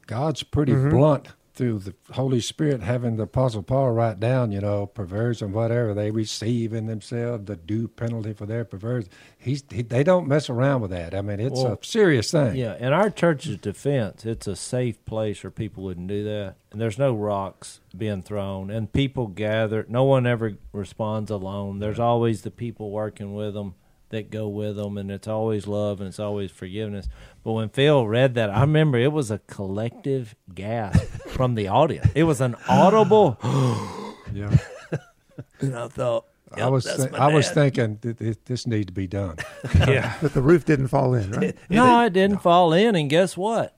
[0.08, 0.90] God's pretty Mm-hmm.
[0.90, 1.28] blunt
[1.62, 6.10] through the Holy Spirit having the Apostle Paul write down, you know, perversion, whatever they
[6.10, 9.12] receive in themselves, the due penalty for their perversion.
[9.38, 11.14] He's he, they don't mess around with that.
[11.14, 12.56] I mean, it's Well, a serious thing.
[12.56, 16.56] Yeah, in our church's defense, it's a safe place where people wouldn't do that.
[16.72, 19.86] And there's no rocks being thrown, and people gather.
[19.88, 21.78] No one ever responds alone.
[21.78, 23.76] There's always the people working with them
[24.10, 27.08] that go with them, and it's always love and it's always forgiveness.
[27.44, 32.08] But when Phil read that, I remember it was a collective gasp from the audience.
[32.16, 33.38] It was an audible.
[34.34, 34.56] Yeah.
[35.60, 38.86] And I thought, I was that's thi- my I was thinking th- th- this needs
[38.88, 39.38] to be done.
[39.88, 40.14] yeah.
[40.22, 41.56] But the roof didn't fall in, right?
[41.70, 43.76] No, it didn't fall in, and guess what?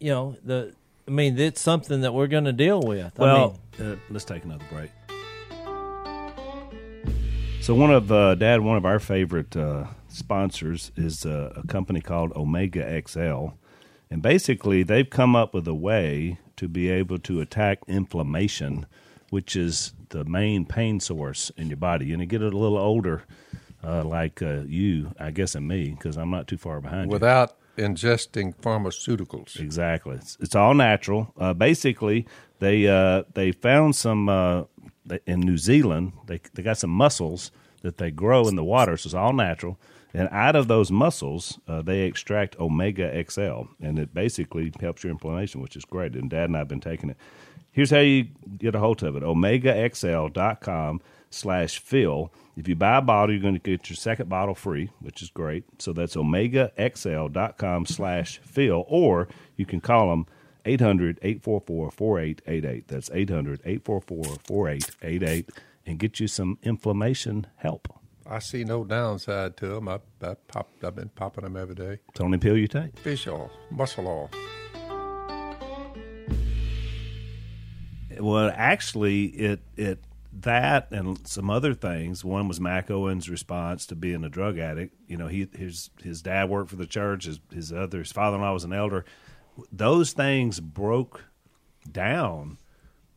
[0.00, 0.74] You know the.
[1.06, 3.12] I mean, it's something that we're going to deal with.
[3.20, 4.90] I Well, mean, uh, let's take another break.
[7.60, 12.00] So one of uh, Dad, one of our favorite uh, sponsors is uh, a company
[12.00, 13.48] called Omega XL,
[14.10, 18.86] and basically they've come up with a way to be able to attack inflammation,
[19.30, 22.12] which is the main pain source in your body.
[22.12, 23.24] And you get it a little older,
[23.82, 27.14] uh, like uh, you, I guess, and me, because I'm not too far behind you.
[27.14, 29.58] Without ingesting pharmaceuticals.
[29.58, 30.16] Exactly.
[30.16, 31.32] It's, it's all natural.
[31.36, 32.26] Uh, basically,
[32.60, 34.64] they uh, they found some uh,
[35.26, 36.12] in New Zealand.
[36.26, 37.50] They they got some mussels
[37.82, 39.78] that they grow in the water, so it's all natural.
[40.14, 45.10] And out of those mussels, uh, they extract omega XL, and it basically helps your
[45.10, 46.14] inflammation, which is great.
[46.14, 47.16] And Dad and I have been taking it.
[47.72, 51.00] Here's how you get a hold of it: omegaxl.com
[51.30, 52.32] slash Phil.
[52.56, 55.30] If you buy a bottle, you're going to get your second bottle free, which is
[55.30, 55.64] great.
[55.80, 60.26] So that's omegaxl.com slash Phil, or you can call them
[60.64, 62.88] 800 844 4888.
[62.88, 65.50] That's 800 844 4888
[65.86, 68.03] and get you some inflammation help.
[68.26, 69.88] I see no downside to them.
[69.88, 71.98] I, I pop, I've been popping them every day.
[72.08, 72.98] It's the only pill you take.
[72.98, 74.30] Fish oil, muscle oil.
[78.18, 80.04] Well, actually, it it
[80.40, 82.24] that and some other things.
[82.24, 84.94] One was Mac Owen's response to being a drug addict.
[85.06, 87.24] You know, he his his dad worked for the church.
[87.24, 89.04] His his other his father in law was an elder.
[89.70, 91.24] Those things broke
[91.90, 92.58] down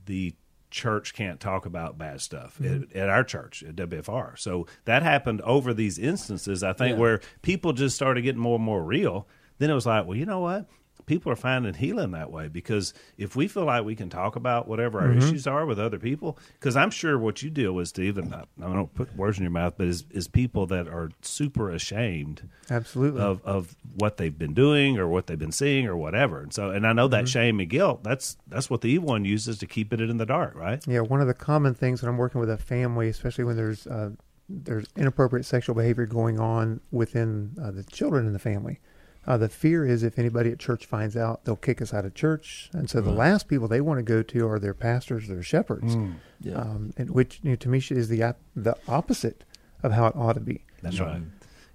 [0.05, 0.35] the
[0.77, 2.83] church can't talk about bad stuff mm-hmm.
[2.91, 4.37] at, at our church at WFR.
[4.37, 6.63] So that happened over these instances.
[6.63, 7.01] I think Yeah.
[7.01, 9.27] where people just started getting more and more real.
[9.57, 10.67] Then it was like, well, you know what?
[11.07, 14.67] People are finding healing that way because if we feel like we can talk about
[14.67, 18.19] whatever our issues are with other people, because I'm sure what you deal with, Steve,
[18.19, 21.09] and I, I don't put words in your mouth, but is, is people that are
[21.21, 23.21] super ashamed Absolutely.
[23.21, 26.41] of of what they've been doing or what they've been seeing or whatever.
[26.41, 28.03] And so, and I know that shame and guilt.
[28.03, 30.85] That's that's what the evil one uses to keep it in the dark, right?
[30.85, 33.87] Yeah, one of the common things when I'm working with a family, especially when there's
[33.87, 34.11] uh,
[34.49, 38.79] there's inappropriate sexual behavior going on within uh, the children in the family,
[39.27, 42.13] uh, the fear is if anybody at church finds out, they'll kick us out of
[42.13, 45.43] church, and so the last people they want to go to are their pastors, their
[45.43, 45.97] shepherds,
[46.39, 46.55] yeah.
[46.55, 49.43] um, and which you know, to me is the the opposite
[49.83, 50.63] of how it ought to be.
[50.81, 51.21] That's right.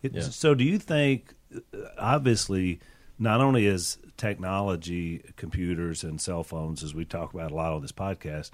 [0.03, 0.23] It, Yeah.
[0.23, 1.59] So, do you think, uh,
[1.99, 2.81] obviously,
[3.19, 7.83] not only is technology, computers, and cell phones, as we talk about a lot on
[7.83, 8.51] this podcast,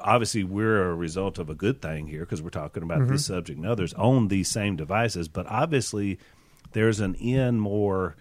[0.00, 3.58] obviously we're a result of a good thing here because we're talking about this subject
[3.58, 6.18] and others own these same devices, but obviously
[6.72, 8.16] there's an in more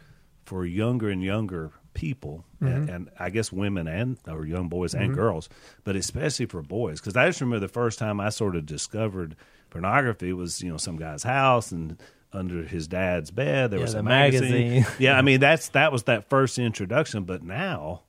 [0.46, 2.90] for younger and younger people and, mm-hmm.
[2.90, 5.16] and I guess women and or young boys and mm-hmm.
[5.16, 5.50] girls,
[5.84, 9.36] but especially for boys because I just remember the first time I sort of discovered
[9.70, 12.02] pornography was you know some guy's house and
[12.34, 14.74] under his dad's bed there Yeah, was the a magazine.
[14.74, 14.96] magazine.
[15.00, 18.04] yeah, I mean that's that was that first introduction, but now,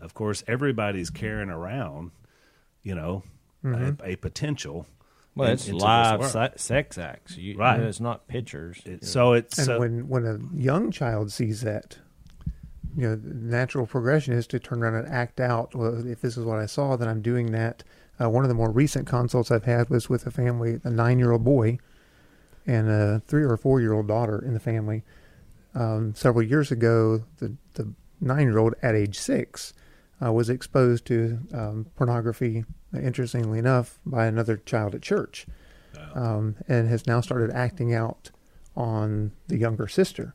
[0.00, 2.10] of course, everybody's carrying around,
[2.82, 3.22] you know,
[3.62, 4.04] a, mm-hmm.
[4.04, 4.86] a potential.
[5.34, 7.36] Well, in- it's into this live se- sex acts.
[7.36, 7.76] You, Right.
[7.76, 8.80] you know, it's not pictures.
[8.84, 11.98] It- so it's And so, when when a young child sees that,
[12.96, 15.74] you know, the natural progression is to turn around and act out.
[15.74, 17.84] Well, if this is what I saw, then I'm doing that.
[18.20, 21.42] Uh, one of the more recent consults I've had was with a family, a nine-year-old
[21.44, 21.78] boy
[22.66, 25.02] and a three or four-year-old daughter in the family.
[25.74, 29.72] Um, several years ago, the the nine-year-old at age six
[30.22, 32.64] uh, was exposed to um, pornography.
[32.94, 35.46] Interestingly enough, by another child at church,
[36.14, 38.30] um, and has now started acting out
[38.76, 40.34] on the younger sister.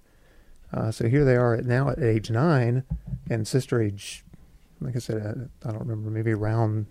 [0.73, 2.83] Uh, so here they are at now at age nine,
[3.29, 4.23] and sister age,
[4.81, 5.17] like I said,
[5.63, 6.85] uh, I don't remember, maybe around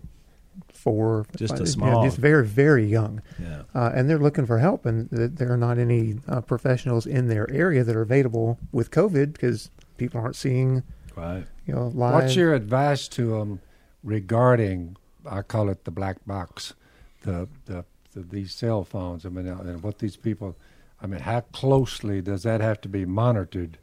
[0.73, 3.63] four, Just a five, you know, small- just very very young, Yeah.
[3.75, 7.29] uh, and they're looking for help, and th- there are not any uh, professionals in
[7.29, 10.83] their area that are available with COVID because people aren't seeing
[11.17, 11.47] Right.
[11.67, 12.15] you know live.
[12.15, 13.61] What's your advice to them
[14.03, 14.97] regarding?
[15.29, 16.75] I call it the black box,
[17.23, 19.25] the the, the these cell phones.
[19.27, 20.57] I mean, uh, and what these people.
[21.01, 23.77] I mean, how closely does that have to be monitored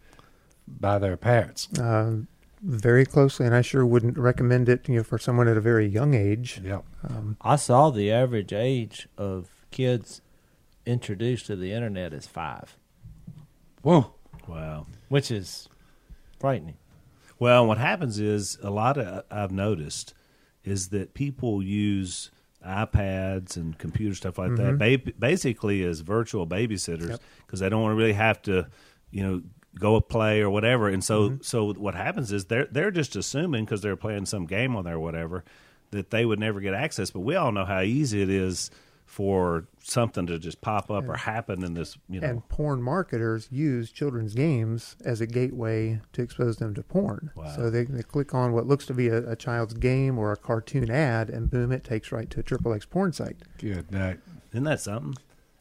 [0.68, 1.68] by their parents?
[1.80, 2.28] um,
[2.64, 4.88] very closely, and I sure wouldn't recommend it.
[4.88, 6.62] You know, for someone at a very young age.
[6.64, 6.82] Yeah.
[7.08, 10.22] Um, I saw the average age of kids
[10.86, 12.76] introduced to the internet is five,
[13.82, 14.14] Whoa.
[14.48, 14.88] Wow.
[15.10, 15.70] which is
[16.40, 16.78] frightening.
[17.40, 20.14] Well, what happens is a lot of I've noticed
[20.64, 22.32] is that people use
[22.66, 25.06] iPads and computer stuff like that mm-hmm.
[25.06, 27.22] ba- basically as virtual babysitters Yep.
[27.46, 28.68] because they don't want to really have to,
[29.10, 29.42] you know,
[29.80, 30.88] go play or whatever.
[30.88, 31.42] And so, mm-hmm.
[31.42, 34.96] so what happens is they're they're just assuming because they're playing some game on there
[34.96, 35.44] or whatever
[35.92, 37.12] that they would never get access.
[37.12, 38.70] But we all know how easy it is
[39.12, 42.28] for something to just pop up or happen in this, you know.
[42.28, 47.30] and porn marketers use children's games as a gateway to expose them to porn.
[47.36, 47.54] Wow.
[47.54, 50.38] So they, they click on what looks to be a, a child's game or a
[50.38, 53.36] cartoon ad, and boom, it takes right to a triple X porn site.
[53.58, 54.20] Good night.
[54.54, 55.16] Isn't that something?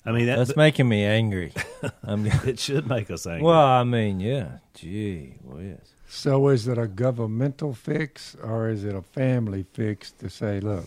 [0.07, 1.53] I mean, that, That's making me angry.
[2.05, 3.43] I'm, it should make us angry.
[3.43, 4.59] well, I mean, yeah.
[4.75, 5.79] Gee whiz.
[6.09, 10.87] So is it a governmental fix or is it a family fix to say, look,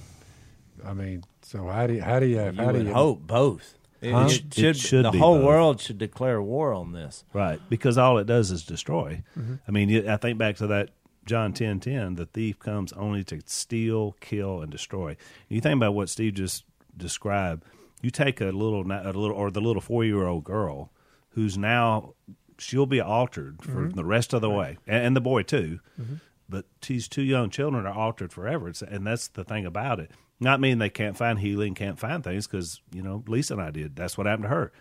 [0.85, 3.77] I mean, so how do you, how do you, You how do you hope both.
[4.01, 4.25] It, Huh?
[4.25, 5.45] it It should, should the be whole both.
[5.45, 7.23] world should declare war on this.
[7.31, 9.21] Right, because all it does is destroy.
[9.37, 9.55] Mm-hmm.
[9.67, 10.89] I mean, I think back to that
[11.27, 12.15] John ten ten.
[12.15, 15.15] The thief comes only to steal, kill, and destroy.
[15.47, 16.63] You think about what Steve just
[16.97, 17.65] described.
[18.01, 20.91] You take a little, a little, or the little four year old girl
[21.29, 22.15] who's now
[22.57, 23.95] she'll be altered for mm-hmm.
[23.95, 25.79] the rest of the way, and, and the boy too.
[26.01, 26.15] Mm-hmm.
[26.49, 30.09] But these two young children are altered forever, it's, and that's the thing about it.
[30.43, 33.71] Not mean they can't find healing, can't find things, because you know Lisa and I
[33.71, 33.95] did.
[33.95, 34.71] That's what happened to her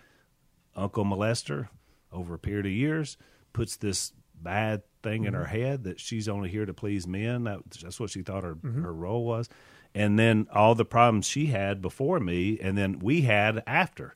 [0.75, 1.69] uncle molester
[2.11, 3.17] over a period of years
[3.53, 5.55] puts this bad thing in her mm-hmm.
[5.55, 7.43] head that she's only here to please men.
[7.43, 8.83] That, that's what she thought her, mm-hmm.
[8.83, 9.49] her role was.
[9.95, 14.15] And then all the problems she had before me, and then we had after.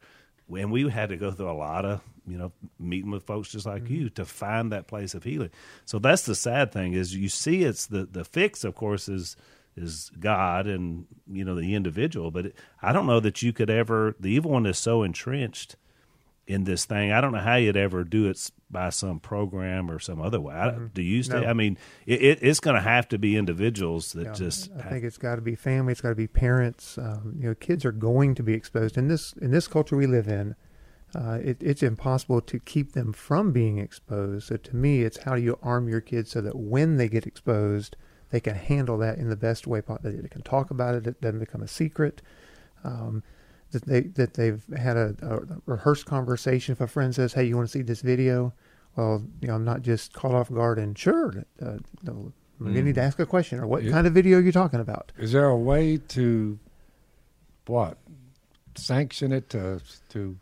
[0.49, 3.65] And we had to go through a lot of, you know, meeting with folks just
[3.65, 4.13] like you mm-hmm.
[4.15, 5.51] to find that place of healing.
[5.86, 9.36] So that's the sad thing is you see it's the, the fix, of course, is
[9.78, 14.16] is God and you know the individual, but I don't know that you could ever.
[14.20, 15.76] The evil one is so entrenched
[16.48, 17.12] in this thing.
[17.12, 20.56] I don't know how you'd ever do it by some program or some other way.
[20.56, 21.22] I, Do you?
[21.22, 21.42] Stay?
[21.42, 21.48] No.
[21.48, 24.72] I mean, it, it, it's going to have to be individuals that just.
[24.78, 25.92] I think it's got to be family.
[25.92, 26.98] It's got to be parents.
[26.98, 30.08] Um, you know, kids are going to be exposed in this in this culture we
[30.08, 30.56] live in.
[31.16, 34.48] Uh, it, it's impossible to keep them from being exposed.
[34.48, 37.26] So to me, it's how do you arm your kids so that when they get
[37.26, 37.96] exposed,
[38.30, 40.12] they can handle that in the best way possible.
[40.12, 41.08] They can talk about it.
[41.08, 42.22] It doesn't become a secret.
[42.84, 43.24] Um,
[43.72, 46.72] that they that they've had a, a rehearsed conversation.
[46.72, 48.54] If a friend says, "Hey, you want to see this video?"
[48.96, 51.44] Well, you know, I'm not just caught off guard and sure.
[51.62, 53.92] Uh, no, you need to ask a question or what Yeah.
[53.92, 55.12] kind of video are you talking about?
[55.18, 56.58] Is there a way to
[57.68, 57.98] what
[58.76, 60.38] sanction it to to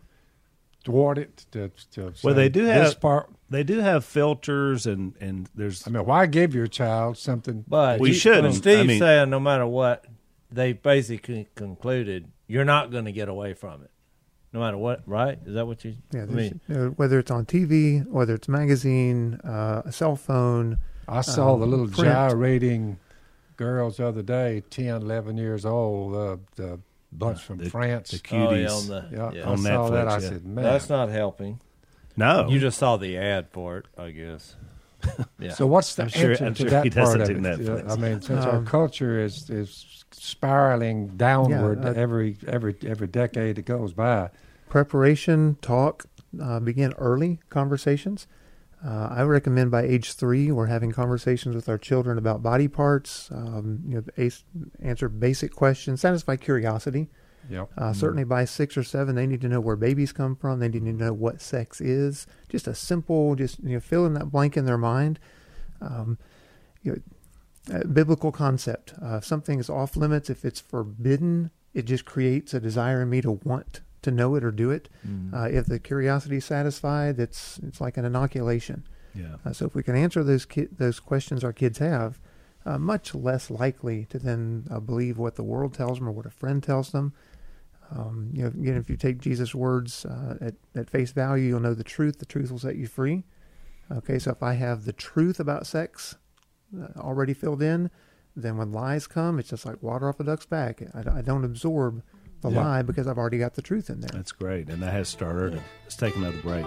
[0.85, 3.29] thwart it to, to Well, they do this have- part?
[3.55, 7.63] They do have filters and and there's I mean, why give your child something?
[7.67, 8.43] But We shouldn't.
[8.43, 10.05] but Steve's I mean- saying no matter what,
[10.51, 13.91] they basically concluded you're not going to get away from it,
[14.53, 15.01] no matter what.
[15.07, 15.39] Right?
[15.45, 15.95] Is that what you?
[16.11, 20.79] Yeah, I there's- mean, whether it's on TV, whether it's magazine, uh, a cell phone.
[21.07, 22.11] I saw um, the little print.
[22.11, 22.97] gyrating
[23.57, 26.79] girls the other day, 10, 11 years old, uh, the
[27.11, 28.11] bunch from The- France.
[28.11, 28.71] the oh, yeah, cuties.
[28.81, 29.47] on the, yeah, yeah.
[29.47, 30.07] I On saw that.
[30.07, 30.29] Netflix, I yeah.
[30.29, 30.63] said, man.
[30.65, 31.59] That's not helping.
[32.17, 32.47] No.
[32.49, 34.55] You just saw the ad for it, I guess.
[35.39, 35.51] Yeah.
[35.53, 37.37] So what's the I'm sure- answer I'm to sure that he part of it?
[37.37, 37.91] Netflix.
[37.91, 43.57] I mean, since our Um, culture is is spiraling downward uh, every every every decade
[43.57, 44.29] that goes by.
[44.69, 46.05] Preparation, talk,
[46.41, 48.25] uh, begin early conversations.
[48.83, 53.29] Uh, I recommend by age three, we're having conversations with our children about body parts.
[53.31, 54.43] Um, you know, ace,
[54.81, 57.09] answer basic questions, satisfy curiosity.
[57.49, 57.69] Yep.
[57.77, 60.59] Uh, Certainly by six or seven, they need to know where babies come from.
[60.59, 62.27] They need to know what sex is.
[62.49, 65.19] Just a simple, just you know, fill in that blank in their mind.
[65.81, 66.17] Um,
[66.83, 68.93] you know, a biblical concept.
[69.01, 73.09] Uh, if something is off limits, if it's forbidden, it just creates a desire in
[73.09, 74.87] me to want to know it or do it.
[75.07, 75.33] Mm-hmm.
[75.35, 78.83] Uh, if the curiosity is satisfied, it's it's like an inoculation.
[79.15, 79.37] yeah.
[79.43, 82.19] Uh, so if we can answer those ki- those questions our kids have,
[82.67, 86.25] uh, much less likely to then uh, believe what the world tells them or what
[86.27, 87.13] a friend tells them.
[87.91, 91.59] Um, you know, again, if you take Jesus' words uh, at, at face value, you'll
[91.59, 92.19] know the truth.
[92.19, 93.23] The truth will set you free.
[93.91, 96.15] Okay, so if I have the truth about sex
[96.75, 97.91] uh, already filled in,
[98.35, 100.81] then when lies come, it's just like water off a duck's back.
[100.93, 102.01] I, I don't absorb
[102.41, 102.63] the Yeah.
[102.63, 104.09] lie because I've already got the truth in there.
[104.11, 105.61] That's great, and that has started.
[105.83, 106.65] Let's take another break.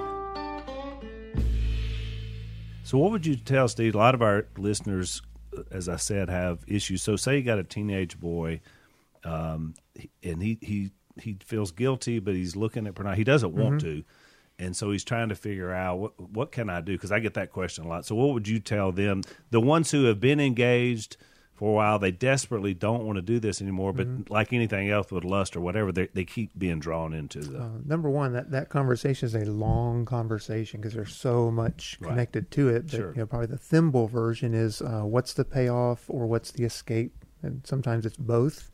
[2.84, 3.94] So, what would you tell Steve?
[3.94, 5.20] A lot of our listeners,
[5.70, 7.02] as I said, have issues.
[7.02, 8.60] So, say you got a teenage boy,
[9.24, 9.74] um,
[10.22, 10.90] and he he
[11.20, 13.20] he feels guilty, but he's looking at pornography.
[13.20, 14.04] He doesn't want to,
[14.58, 16.92] and so he's trying to figure out what what can I do?
[16.92, 18.04] Because I get that question a lot.
[18.06, 19.22] So, what would you tell them?
[19.50, 21.16] The ones who have been engaged
[21.54, 23.92] for a while, they desperately don't want to do this anymore.
[23.92, 27.58] But like anything else with lust or whatever, they they keep being drawn into the.
[27.62, 32.10] Uh, number one, that, that conversation is a long conversation because there's so much Right.
[32.10, 32.88] connected to it.
[32.92, 33.10] That, Sure.
[33.12, 37.24] you know, probably the thimble version is uh, what's the payoff or what's the escape,
[37.42, 38.70] and sometimes it's both.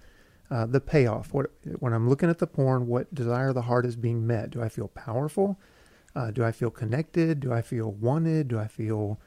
[0.55, 1.35] Uh, the payoff.
[1.35, 1.51] What
[1.81, 4.51] when I'm looking at the porn, what desire of the heart is being met?
[4.51, 5.59] Do I feel powerful?
[6.15, 7.41] Uh, do I feel connected?
[7.41, 8.47] Do I feel wanted?
[8.47, 9.19] Do I feel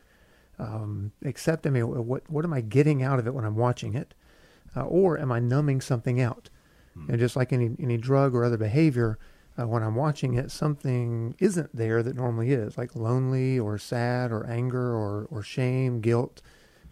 [0.58, 1.68] um, accepted?
[1.68, 4.14] I mean, what what am I getting out of it when I'm watching it?
[4.74, 6.50] Uh, or am I numbing something out?
[7.10, 9.20] And just like any any drug or other behavior,
[9.60, 14.32] uh, when I'm watching it, something isn't there that normally is, like lonely or sad
[14.32, 16.42] or anger or or shame, guilt.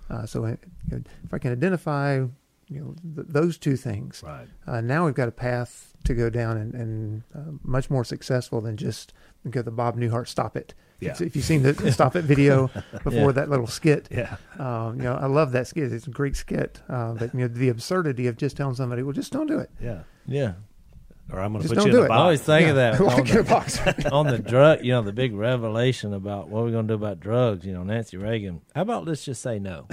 [0.09, 0.57] Uh, so uh, you
[0.91, 2.25] know, if I can identify,
[2.68, 4.47] you know, th- those two things, Right.
[4.68, 8.61] uh, now we've got a path to go down and, and uh, much more successful
[8.61, 9.13] than just
[9.49, 10.74] go the Bob Newhart stop it.
[10.99, 11.11] Yeah.
[11.11, 12.68] If- If you've seen the stop it video
[13.03, 13.32] before Yeah.
[13.34, 14.38] that little skit, Yeah.
[14.57, 15.91] um, you know, I love that skit.
[15.93, 16.82] It's a great skit.
[16.89, 19.70] Uh, but you know, the absurdity of just telling somebody, well, just don't do it.
[19.82, 20.03] Yeah.
[20.26, 20.53] Yeah.
[21.34, 22.07] Or I'm going to put you in a it.
[22.09, 22.18] box.
[22.20, 23.80] I always think of that Lock on in a the, box.
[24.11, 27.20] on the drug, you know, the big revelation about what we're going to do about
[27.20, 27.66] drugs.
[27.66, 28.61] You know, Nancy Reagan.
[28.76, 29.88] How about let's just say no?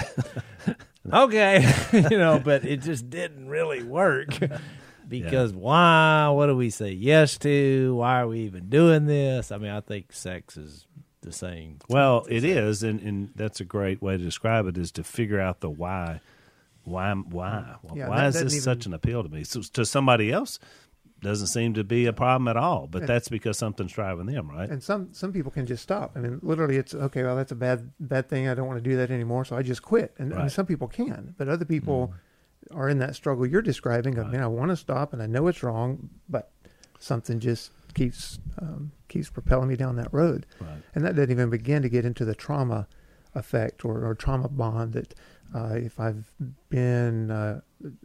[1.11, 4.39] Okay, you know, but it just didn't really work
[5.09, 6.29] because why?
[6.29, 7.95] What do we say yes to?
[7.97, 9.53] Why are we even doing this?
[9.53, 10.87] I mean, I think sex is
[11.23, 11.79] the same.
[11.89, 15.41] Well, it is, and, and that's a great way to describe it is to figure
[15.41, 16.21] out the why.
[16.85, 17.13] Why?
[17.15, 17.77] Why?
[17.95, 19.45] Yeah, why that is doesn't this even- such an appeal to me?
[19.45, 20.59] So, to somebody else,
[21.23, 22.87] doesn't seem to be a problem at all.
[22.87, 24.69] But that's because something's driving them, right?
[24.69, 26.13] And some some people can just stop.
[26.17, 27.23] I mean, literally, it's okay.
[27.23, 28.49] Well, that's a bad bad thing.
[28.49, 30.15] I don't want to do that anymore, so I just quit.
[30.19, 32.13] And I mean, some people can, but other people
[32.73, 34.19] are in that struggle you're describing.
[34.19, 34.33] Of, Right.
[34.35, 36.51] man, I want to stop, and I know it's wrong, but
[36.99, 40.47] something just keeps um, keeps propelling me down that road.
[40.61, 40.83] Right.
[40.95, 42.87] And that doesn't even begin to get into the trauma
[43.35, 45.15] effect or, or trauma bond that
[45.55, 46.31] uh, if I've
[46.71, 47.61] been uh,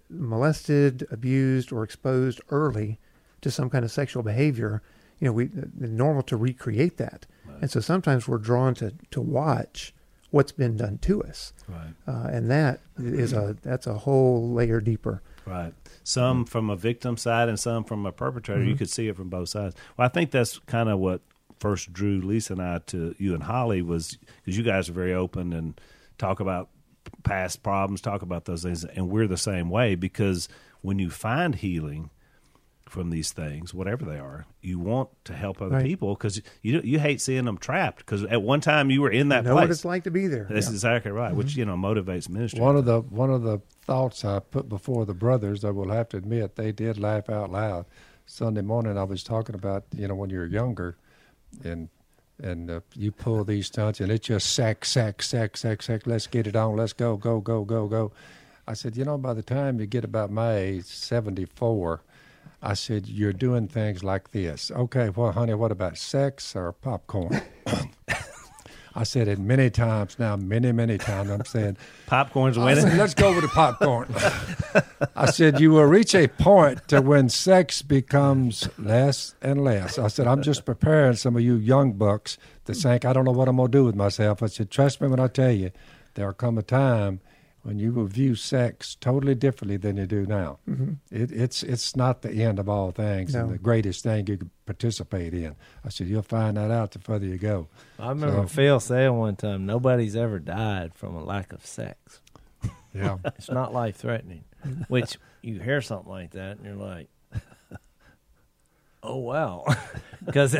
[0.09, 2.99] molested, abused, or exposed early
[3.41, 4.81] to some kind of sexual behavior,
[5.19, 7.25] you know, we uh, it's normal to recreate that.
[7.45, 7.61] Right.
[7.61, 9.93] And so sometimes we're drawn to to watch
[10.31, 11.93] what's been done to us, Right.
[12.07, 15.21] uh, and that is a that's a whole layer deeper.
[15.45, 15.73] Right.
[16.03, 16.49] Some mm-hmm.
[16.49, 18.61] from a victim side and some from a perpetrator.
[18.61, 18.77] You mm-hmm.
[18.77, 19.75] could see it from both sides.
[19.95, 21.21] Well, I think that's kind of what
[21.59, 25.13] first drew Lisa and I to you and Holly was because you guys are very
[25.13, 25.79] open and
[26.17, 26.69] talk about
[27.23, 30.49] past problems, talk about those things, and we're the same way because
[30.81, 32.09] when you find healing
[32.89, 35.85] from these things, whatever they are, you want to help other Right.
[35.85, 39.29] people because you you hate seeing them trapped because at one time you were in
[39.29, 40.47] that place, know what it's like to be there.
[40.49, 40.73] That's Yeah.
[40.73, 42.61] exactly right, which you know motivates ministry.
[42.61, 46.09] One of the one of the thoughts I put before the brothers, I will have
[46.09, 47.85] to admit, they did laugh out loud.
[48.25, 50.95] Sunday morning, I was talking about you know when you're younger,
[51.63, 51.89] and
[52.41, 56.01] and uh, you pull these stunts, and it's just sack, sack, sack, sack, sack.
[56.05, 56.75] Let's get it on.
[56.75, 58.11] Let's go, go, go, go, go.
[58.67, 62.01] I said, you know, by the time you get about my age, seventy four.
[62.61, 64.71] I said, You're doing things like this.
[64.71, 67.41] Okay, well, honey, what about sex or popcorn?
[68.97, 71.29] I said it many times now, many, many times.
[71.29, 71.77] I'm saying,
[72.07, 72.83] Popcorn's winning.
[72.83, 74.07] said, let's go with the popcorn.
[75.15, 79.99] I said, you will reach a point to when sex becomes less and less.
[79.99, 83.31] I said, I'm just preparing some of you young bucks to think, I don't know
[83.31, 84.41] what I'm going to do with myself.
[84.41, 85.69] I said, trust me when I tell you,
[86.15, 87.19] there'll come a time
[87.63, 90.59] when you will view sex totally differently than you do now.
[90.69, 90.93] Mm-hmm.
[91.11, 94.51] It, it's it's not the end of all things and the greatest thing you can
[94.65, 95.55] participate in.
[95.83, 97.67] I said, you'll find that out the further you go.
[97.99, 102.21] I remember So- Phil saying one time, nobody's ever died from a lack of sex.
[102.93, 103.17] Yeah.
[103.37, 104.45] It's not life threatening.
[104.87, 107.09] Which you hear something like that and you're like,
[109.03, 109.65] oh wow,
[110.25, 110.55] because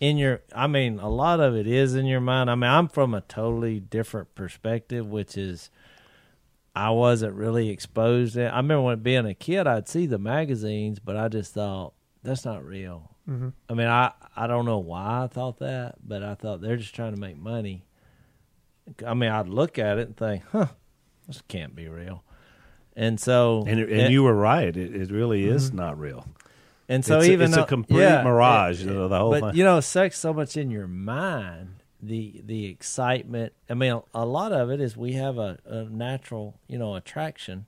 [0.00, 2.50] in your, I mean, a lot of it is in your mind.
[2.50, 5.70] I mean, I'm from a totally different perspective, which is.
[6.86, 8.34] I wasn't really exposed.
[8.34, 11.92] To, I remember when being a kid, I'd see the magazines, but I just thought
[12.22, 13.10] that's not real.
[13.26, 16.76] hmm I mean, I I don't know why I thought that, but I thought they're
[16.76, 17.84] just trying to make money.
[19.06, 20.66] I mean, I'd look at it and think, "Huh,
[21.28, 22.24] this can't be real."
[22.96, 24.76] And so, And, and you were right.
[24.76, 26.26] It, it really is not real.
[26.88, 29.30] and so it's a- even it's a complete yeah, mirage, it- you know, the whole
[29.30, 29.56] but thing.
[29.58, 33.52] you know, sex so much in your mind, the the excitement.
[33.68, 36.94] I mean, a, a lot of it is we have a, a natural, you know,
[36.96, 37.66] attraction,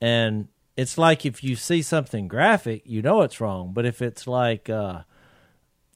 [0.00, 3.72] and it's like if you see something graphic, you know it's wrong.
[3.72, 5.00] But if it's like uh,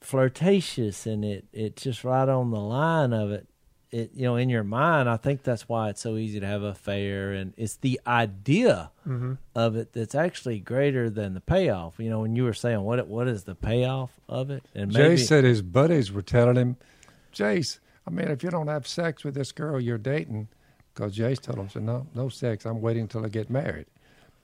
[0.01, 3.47] flirtatious and it it's just right on the line of it,
[3.91, 6.63] it you know in your mind, I think that's why it's so easy to have
[6.63, 8.91] a affair, and it's the idea
[9.55, 11.95] of it that's actually greater than the payoff.
[11.99, 15.17] You know, when you were saying what what is the payoff of it, and maybe
[15.17, 16.77] Jay said his buddies were telling him,
[17.33, 20.49] Jase, I mean, if you don't have sex with this girl you're dating,
[20.95, 22.66] because Jase told him, said, no, no sex.
[22.66, 23.87] I'm waiting till I get married.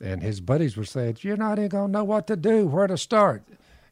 [0.01, 2.87] And his buddies were saying, you're not even going to know what to do, where
[2.87, 3.43] to start.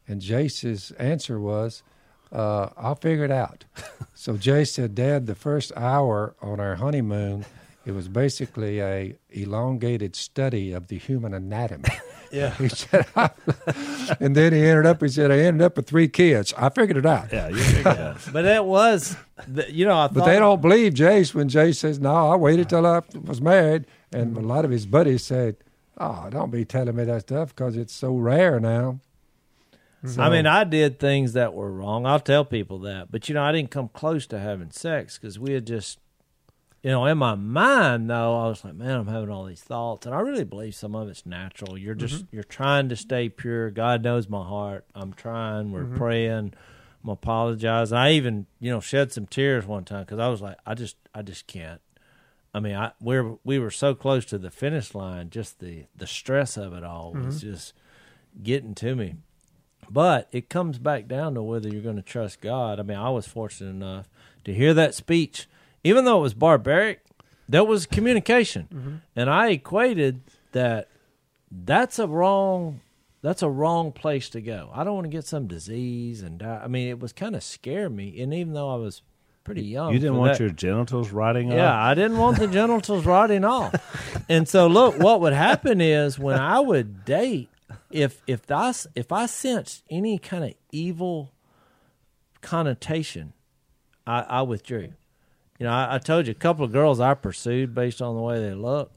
[0.07, 1.83] And Jase's answer was,
[2.31, 3.65] uh, I'll figure it out.
[4.13, 7.45] so Jase said, Dad, the first hour on our honeymoon,
[7.87, 11.89] it was basically a elongated study of the human anatomy.
[12.29, 12.53] Yeah.
[12.57, 13.05] he said,
[14.19, 15.01] and then he ended up.
[15.01, 16.53] He said, I ended up with three kids.
[16.57, 17.31] I figured it out.
[17.31, 18.17] Yeah, you figure it out.
[18.33, 19.15] but that was,
[19.47, 22.35] the, you know, I Thought, But they don't believe Jase when Jase says, "No, I
[22.35, 25.55] waited till I was married." And a lot of his buddies said,
[25.97, 28.99] "Oh, don't be telling me that stuff because it's so rare now."
[30.05, 32.05] So, I mean, I did things that were wrong.
[32.05, 35.39] I'll tell people that, but you know, I didn't come close to having sex because
[35.39, 35.97] we had just,
[36.83, 40.05] you know, in my mind though, I was like, man, I'm having all these thoughts,
[40.05, 41.77] and I really believe some of it's natural.
[41.77, 42.35] You're just mm-hmm.
[42.35, 43.71] you're trying to stay pure.
[43.71, 44.85] God knows my heart.
[44.95, 45.71] I'm trying.
[45.71, 45.97] We're mm-hmm.
[45.97, 46.53] praying.
[47.03, 47.97] I'm apologizing.
[47.97, 50.97] I even, you know, shed some tears one time because I was like, I just,
[51.13, 51.81] I just can't.
[52.53, 55.29] I mean, I we're we were so close to the finish line.
[55.29, 57.51] Just the the stress of it all was mm-hmm.
[57.51, 57.73] just
[58.41, 59.15] getting to me.
[59.89, 62.79] But it comes back down to whether you're going to trust God.
[62.79, 64.09] I mean, I was fortunate enough
[64.43, 65.47] to hear that speech,
[65.87, 67.01] even though it was barbaric.
[67.49, 68.95] There was communication, mm-hmm.
[69.15, 70.21] and I equated
[70.51, 70.89] that.
[71.49, 72.81] That's a wrong.
[73.21, 74.69] That's a wrong place to go.
[74.73, 76.61] I don't want to get some disease and die.
[76.63, 79.01] I mean, it was kind of scared me, and even though I was
[79.45, 81.85] pretty young, You didn't want that- your genitals rotting yeah, off?
[81.85, 83.73] I didn't want the genitals rotting off.
[84.29, 87.49] And so, look, what would happen is when I would date,
[87.89, 91.31] if if I if I sensed any kind of evil
[92.41, 93.31] connotation,
[94.05, 94.93] I, I withdrew.
[95.59, 98.21] You know, I, I told you a couple of girls I pursued based on the
[98.21, 98.93] way they looked.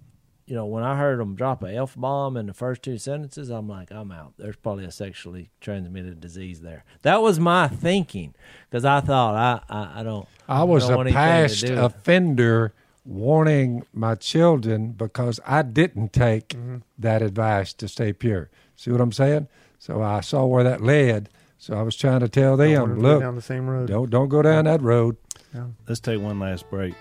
[0.46, 2.98] You know, when I heard them drop an a f bomb in the first two
[2.98, 4.32] sentences, I'm like, I'm out.
[4.36, 6.84] There's probably a sexually transmitted disease there.
[7.02, 8.34] That was my thinking
[8.68, 10.26] because I thought I I, I don't.
[10.48, 11.84] I was don't a want anything past do with it.
[11.84, 16.76] offender, warning my children because I didn't take Mm-hmm.
[16.98, 18.50] that advice to stay pure.
[18.76, 19.46] See what I'm saying?
[19.78, 21.28] So I saw where that led.
[21.58, 23.86] So I was trying to tell them, to look, down the same road.
[23.88, 25.16] don't don't go down that road.
[25.55, 25.66] Yeah.
[25.88, 26.94] Let's take one last break.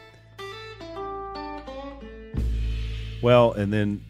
[3.21, 4.01] Well, and then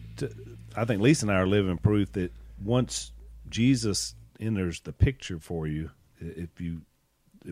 [0.76, 2.32] I think Lisa and I are living proof that
[2.62, 3.12] once
[3.48, 6.82] Jesus enters the picture for you, if you,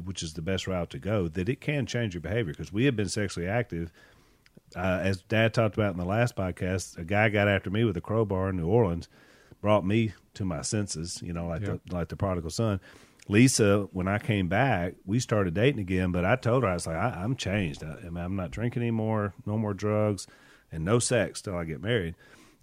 [0.04, 2.52] which is the best route to go, that it can change your behavior.
[2.52, 3.90] Because we have been sexually active,
[4.76, 6.96] uh, as Dad talked about in the last podcast.
[6.96, 9.08] A guy got after me with a crowbar in New Orleans,
[9.60, 11.20] brought me to my senses.
[11.22, 11.80] You know, like Yep.
[11.88, 12.80] the like the prodigal son.
[13.28, 16.12] Lisa, when I came back, we started dating again.
[16.12, 17.84] But I told her I was like, I, I'm changed.
[17.84, 19.34] I, I mean, I'm not drinking anymore.
[19.46, 20.26] No more drugs,
[20.72, 22.14] and no sex till I get married.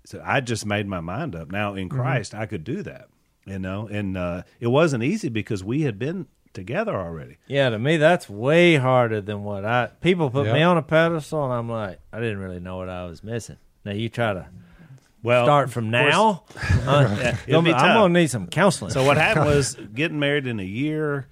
[0.05, 1.51] So I just made my mind up.
[1.51, 3.07] Now in Christ, I could do that.
[3.45, 7.37] You know, and uh, it wasn't easy because we had been together already.
[7.45, 11.43] Yeah, to me that's way harder than what I people put me on a pedestal
[11.43, 13.57] and I'm like, I didn't really know what I was missing.
[13.83, 14.47] Now you try to
[15.25, 16.43] Well, start from now.
[16.85, 17.81] Uh, Yeah, I'm tough.
[17.81, 18.91] gonna need some counseling.
[18.91, 21.27] So what happened was getting married in a year,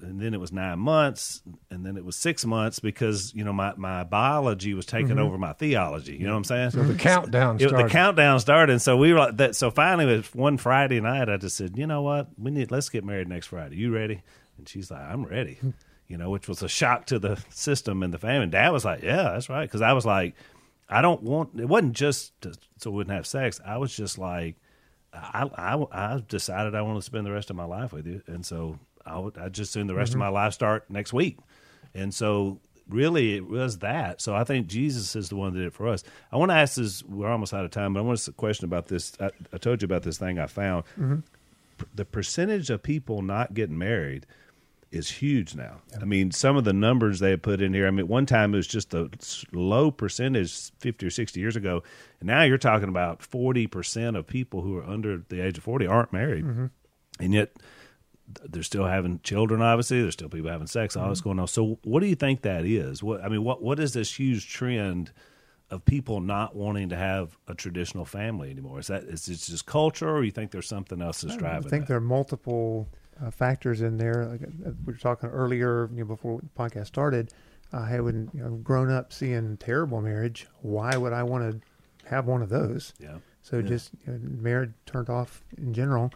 [0.00, 3.52] and then it was nine months, and then it was six months because you know
[3.52, 6.16] my, my biology was taking over my theology.
[6.16, 6.70] You know what I'm saying?
[6.70, 7.86] So the countdown It- started.
[7.86, 9.54] the countdown started, and so we were like that.
[9.54, 12.72] So finally, it was one Friday night, I just said, you know what, we need
[12.72, 13.76] let's get married next Friday.
[13.76, 14.22] You ready?
[14.58, 15.58] And she's like, I'm ready.
[16.08, 18.42] You know, which was a shock to the system and the family.
[18.44, 20.34] And Dad was like, Yeah, that's right, because I was like,
[20.92, 21.58] I don't want.
[21.58, 23.60] It wasn't just to, so we wouldn't have sex.
[23.64, 24.56] I was just like,
[25.12, 28.22] I, I, I decided I want to spend the rest of my life with you,
[28.26, 30.32] and so I would I just assume the rest of mm-hmm.
[30.32, 31.38] my life start next week,
[31.94, 34.20] and so really it was that.
[34.20, 36.04] So I think Jesus is the one that did it for us.
[36.30, 37.02] I want to ask this.
[37.04, 39.12] We're almost out of time, but I want to ask a question about this.
[39.20, 40.84] I, I told you about this thing I found.
[40.98, 41.20] Mm-hmm.
[41.78, 44.26] P- The percentage of people not getting married
[44.92, 45.80] is huge now.
[46.00, 47.86] I mean, some of the numbers they had put in here.
[47.86, 49.10] I mean, one time it was just a
[49.52, 51.82] low percentage, fifty or sixty years ago,
[52.20, 55.64] and now you're talking about forty percent of people who are under the age of
[55.64, 56.66] forty aren't married, mm-hmm.
[57.18, 57.56] and yet
[58.44, 59.62] they're still having children.
[59.62, 60.94] Obviously, there's still people having sex.
[60.94, 61.30] All that's mm-hmm.
[61.30, 61.48] going on.
[61.48, 63.02] So, what do you think that is?
[63.02, 65.10] What I mean, what what is this huge trend?
[65.70, 69.64] Of people not wanting to have a traditional family anymore, is that is it just
[69.64, 71.66] culture, or you think there's something else that's I driving?
[71.66, 71.88] I think that?
[71.88, 72.90] there are multiple
[73.20, 74.26] uh, factors in there.
[74.26, 77.32] Like uh, we were talking earlier, you know, before the podcast started.
[77.72, 80.46] I haven't you know, grown up seeing terrible marriage.
[80.60, 82.92] Why would I want to have one of those?
[82.98, 83.16] Yeah.
[83.42, 83.68] So Yeah.
[83.68, 86.12] just you know, marriage turned off in general.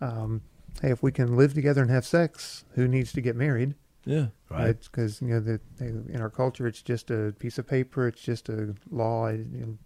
[0.00, 0.40] Um,
[0.82, 3.74] hey, if we can live together and have sex, who needs to get married?
[4.06, 4.28] Yeah.
[4.50, 4.76] Right.
[4.80, 8.08] Because you know that in our culture, it's just a piece of paper.
[8.08, 9.28] It's just a law.
[9.28, 9.78] You know,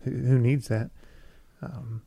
[0.00, 0.90] who, who needs that?
[1.62, 2.02] Um,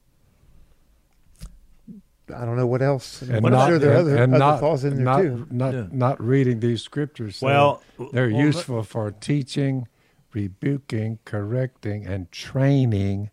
[2.31, 3.21] I don't know what else.
[3.21, 5.47] I'm not- sure there are other, and other not, thoughts in there not, too.
[5.51, 5.87] Not, Yeah.
[5.91, 7.37] not reading these scriptures.
[7.37, 9.87] so Well, they're well, useful for teaching,
[10.33, 13.29] rebuking, correcting, and training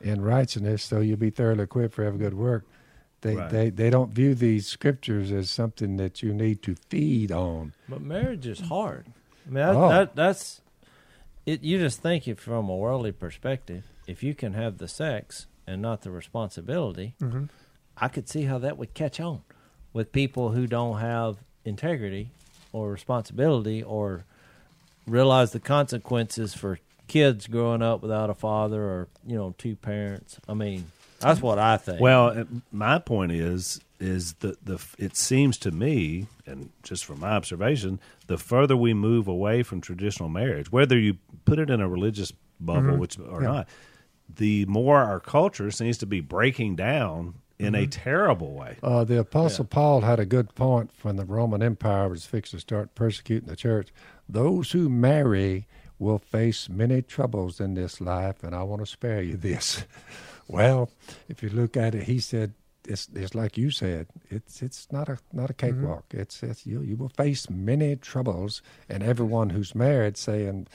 [0.00, 2.64] in righteousness, so you'll be thoroughly equipped for every good work.
[3.20, 3.50] They, Right.
[3.50, 7.72] they, they don't view these scriptures as something that you need to feed on.
[7.88, 9.06] But marriage is hard.
[9.46, 9.88] I mean, that, Oh.
[9.88, 10.60] that, that's
[11.46, 11.62] it.
[11.62, 13.84] You just think it from a worldly perspective.
[14.08, 17.44] If you can have the sex and not the responsibility, hmm
[17.96, 19.42] I could see how that would catch on
[19.92, 22.30] with people who don't have integrity
[22.72, 24.24] or responsibility or
[25.06, 26.78] realize the consequences for
[27.08, 30.38] kids growing up without a father or you know two parents.
[30.48, 30.90] I mean,
[31.20, 32.00] that's what I think.
[32.00, 37.20] Well, uh, my point is is the the it seems to me, and just from
[37.20, 41.80] my observation, the further we move away from traditional marriage, whether you put it in
[41.80, 43.48] a religious bubble, which or Yeah.
[43.48, 43.68] not,
[44.34, 48.76] the more our culture seems to be breaking down in a terrible way.
[48.82, 52.60] Uh, the Apostle Paul had a good point when the Roman Empire was fixed to
[52.60, 53.92] start persecuting the church.
[54.28, 55.66] Those who marry
[55.98, 59.84] will face many troubles in this life, and I want to spare you this.
[60.48, 60.90] well,
[61.28, 62.54] if you look at it, he said,
[62.88, 64.08] it's, it's like you said.
[64.28, 66.06] It's it's not a not a cakewalk.
[66.10, 70.66] It's it's you you will face many troubles, and everyone who's married saying,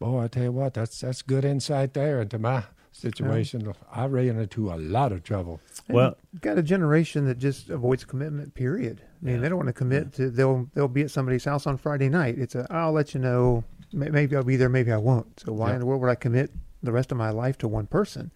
[0.00, 2.64] "Boy, I tell you what, that's that's good insight there into my
[2.94, 3.72] situation.
[3.92, 8.54] I ran into a lot of trouble." Well, got a generation that just avoids commitment.
[8.54, 9.02] Period.
[9.22, 9.40] I mean, Yeah.
[9.42, 10.30] they don't want to commit to.
[10.30, 12.38] They'll they'll be at somebody's house on Friday night.
[12.38, 12.66] It's a.
[12.70, 13.64] I'll let you know.
[13.92, 14.68] Maybe I'll be there.
[14.68, 15.40] Maybe I won't.
[15.40, 15.74] So why Yeah.
[15.74, 16.50] in the world would I commit
[16.82, 18.30] the rest of my life to one person?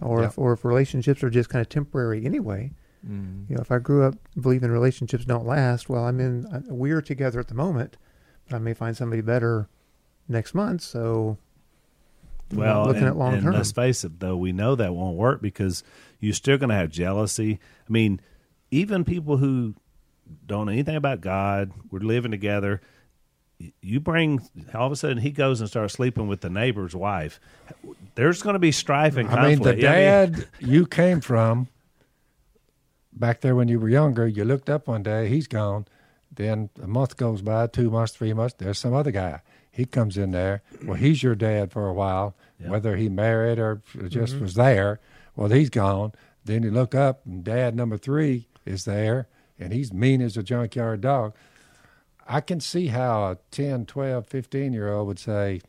[0.00, 0.26] Or Yeah.
[0.28, 2.72] if or if relationships are just kind of temporary anyway.
[3.06, 3.48] Mm.
[3.48, 6.46] You know, if I grew up believing relationships don't last, well, I'm in.
[6.52, 7.96] I- We're together at the moment,
[8.48, 9.68] but I may find somebody better
[10.28, 10.80] next month.
[10.82, 11.45] So I'm not
[12.52, 13.54] well, looking and, at long term.
[13.54, 15.82] let's face it, though, we know that won't work because
[16.20, 17.58] you're still going to have jealousy.
[17.88, 18.20] I mean,
[18.70, 19.74] even people who
[20.46, 22.80] don't know anything about God, we're living together.
[23.80, 27.40] You bring all of a sudden he goes and starts sleeping with the neighbor's wife.
[28.14, 29.66] There's going to be strife and conflict.
[29.66, 31.68] I mean, the I mean, dad you came from
[33.12, 35.86] back there when you were younger, you looked up one day, he's gone.
[36.30, 39.40] Then a month goes by, two months, three months, there's some other guy.
[39.76, 40.62] He comes in there.
[40.84, 42.70] Well, he's your dad for a while, Yeah.
[42.70, 44.42] whether he married or just mm-hmm.
[44.42, 45.00] was there.
[45.36, 46.12] Well, he's gone.
[46.46, 50.42] Then you look up, and dad number three is there, and he's mean as a
[50.42, 51.34] junkyard dog.
[52.26, 55.60] I can see how a 10, 12, 15 year old would say,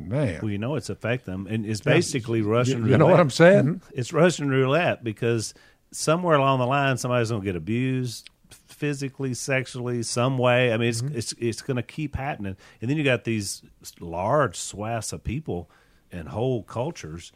[0.00, 0.40] man.
[0.42, 2.90] well, you know it's affect them, and it's basically Russian you, roulette.
[2.90, 3.64] you know what I'm saying?
[3.66, 3.90] Mm-hmm.
[3.94, 5.54] It's Russian roulette because
[5.92, 8.30] somewhere along the line somebody's going to get abused
[8.74, 10.72] physically, sexually, some way.
[10.72, 11.16] I mean, it's mm-hmm.
[11.16, 13.62] it's it's going to keep happening, and then you got these
[14.00, 15.70] large swaths of people
[16.10, 17.32] and whole cultures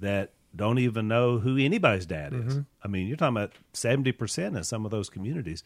[0.00, 2.40] that don't even know who anybody's dad is.
[2.40, 2.60] Mm-hmm.
[2.84, 5.64] I mean, you're talking about seventy percent in some of those communities,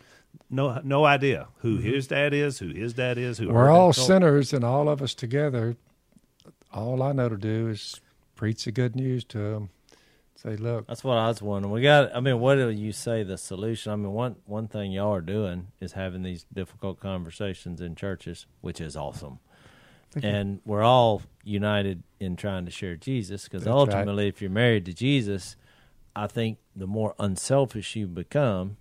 [0.48, 1.86] no no idea who mm-hmm.
[1.86, 5.14] his dad is, who his dad is, who We're all sinners, and all of us
[5.14, 5.76] together.
[6.72, 8.00] All I know to do is
[8.34, 9.70] preach the good news to them.
[10.36, 11.72] Say, look, That's what I was wondering.
[11.72, 12.14] We got.
[12.14, 13.90] I mean, what do you say the solution?
[13.90, 18.46] I mean, one one thing y'all are doing is having these difficult conversations in churches,
[18.60, 19.38] which is awesome.
[20.22, 23.80] And we're all united in trying to share Jesus because That's right.
[23.80, 25.56] ultimately, if you're married to Jesus,
[26.14, 28.78] I think the more unselfish you become,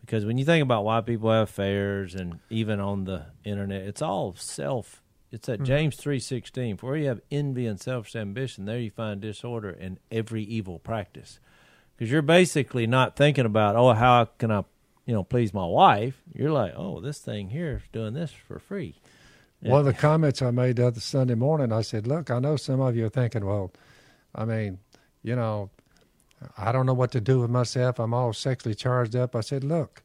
[0.00, 4.00] because when you think about why people have affairs and even on the internet, it's
[4.00, 5.02] all self.
[5.32, 5.64] It's at mm-hmm.
[5.64, 6.76] James three sixteen.
[6.76, 10.78] For where you have envy and selfish ambition, there you find disorder and every evil
[10.78, 11.38] practice.
[11.96, 14.64] Because you're basically not thinking about, oh, how can I,
[15.04, 16.22] you know, please my wife?
[16.32, 18.96] You're like, oh, this thing here is doing this for free.
[19.60, 22.56] one of the comments I made the other Sunday morning, I said, look, I know
[22.56, 23.70] some of you are thinking, well,
[24.34, 24.78] I mean,
[25.22, 25.68] you know,
[26.56, 27.98] I don't know what to do with myself.
[27.98, 29.36] I'm all sexually charged up.
[29.36, 30.02] I said, look,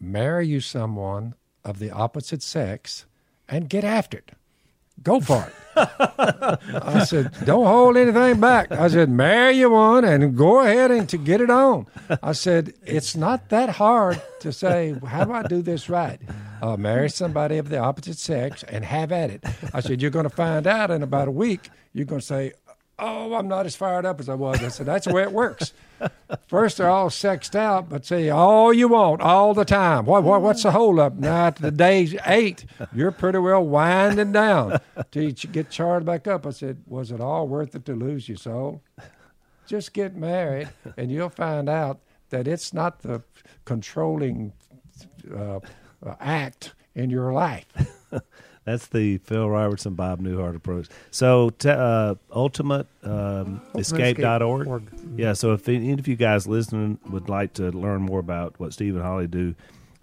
[0.00, 1.34] marry you someone
[1.64, 3.04] of the opposite sex
[3.48, 4.32] and get after it.
[5.02, 5.54] Go for it.
[5.76, 8.72] I said, don't hold anything back.
[8.72, 11.86] I said, marry you one and go ahead and to get it on.
[12.22, 16.20] I said, it's not that hard to say, how do I do this right?
[16.60, 19.44] Uh, marry somebody of the opposite sex and have at it.
[19.72, 21.70] I said, you're going to find out in about a week.
[21.92, 22.52] You're going to say,
[23.00, 24.62] Oh, I'm not as fired up as I was.
[24.62, 25.72] I said, That's the way it works.
[26.48, 30.04] First, they're all sexed out, but say all you want all the time.
[30.04, 31.14] What, what what's the hold up?
[31.14, 34.80] Now, the day's eight, you're pretty well winding down
[35.12, 36.46] till you get charged back up.
[36.46, 38.82] I said, Was it all worth it to lose your soul?
[39.66, 43.22] Just get married, and you'll find out that it's not the
[43.64, 44.52] controlling
[45.34, 45.60] uh,
[46.20, 47.66] act in your life.
[48.68, 50.88] That's the Phil Robertson, Bob Newhart approach.
[51.10, 54.66] So, t- uh, ultimate um, escape.org.
[54.66, 54.90] Org.
[55.16, 58.74] Yeah, so if any of you guys listening would like to learn more about what
[58.74, 59.54] Steve and Holly do,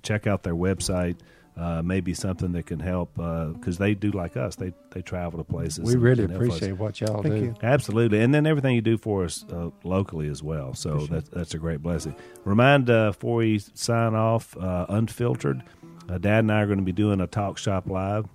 [0.01, 1.18] check out their website.
[1.55, 4.57] Uh, maybe something that can help because they do like us.
[4.57, 5.86] They they travel to places.
[5.86, 6.47] We really can help us.
[6.47, 7.41] appreciate what y'all Thank do.
[7.45, 7.55] you.
[7.63, 10.74] Absolutely, and then everything you do for us uh, locally as well.
[10.74, 12.13] So that, that's a great blessing.
[12.43, 15.63] Remind uh, before we sign off, uh, unfiltered.
[16.09, 18.26] Uh, Dad and I are going to be doing a talk shop live.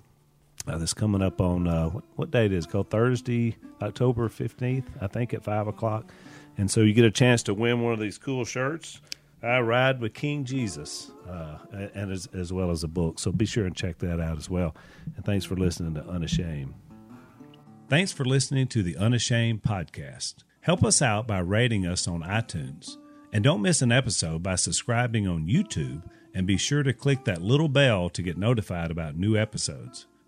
[0.67, 2.71] Uh, that's coming up on uh, what, date is it?
[2.71, 6.11] called Thursday, October fifteenth, I think at five o'clock.
[6.57, 9.01] And so you get a chance to win one of these cool shirts.
[9.41, 11.57] I ride with King Jesus, uh,
[11.95, 13.17] and as, as well as a book.
[13.17, 14.75] So be sure and check that out as well.
[15.15, 16.75] And thanks for listening to Unashamed.
[17.89, 20.43] Thanks for listening to the Unashamed podcast.
[20.61, 22.97] Help us out by rating us on iTunes.
[23.33, 26.03] And don't miss an episode by subscribing on YouTube
[26.35, 30.05] and be sure to click that little bell to get notified about new episodes.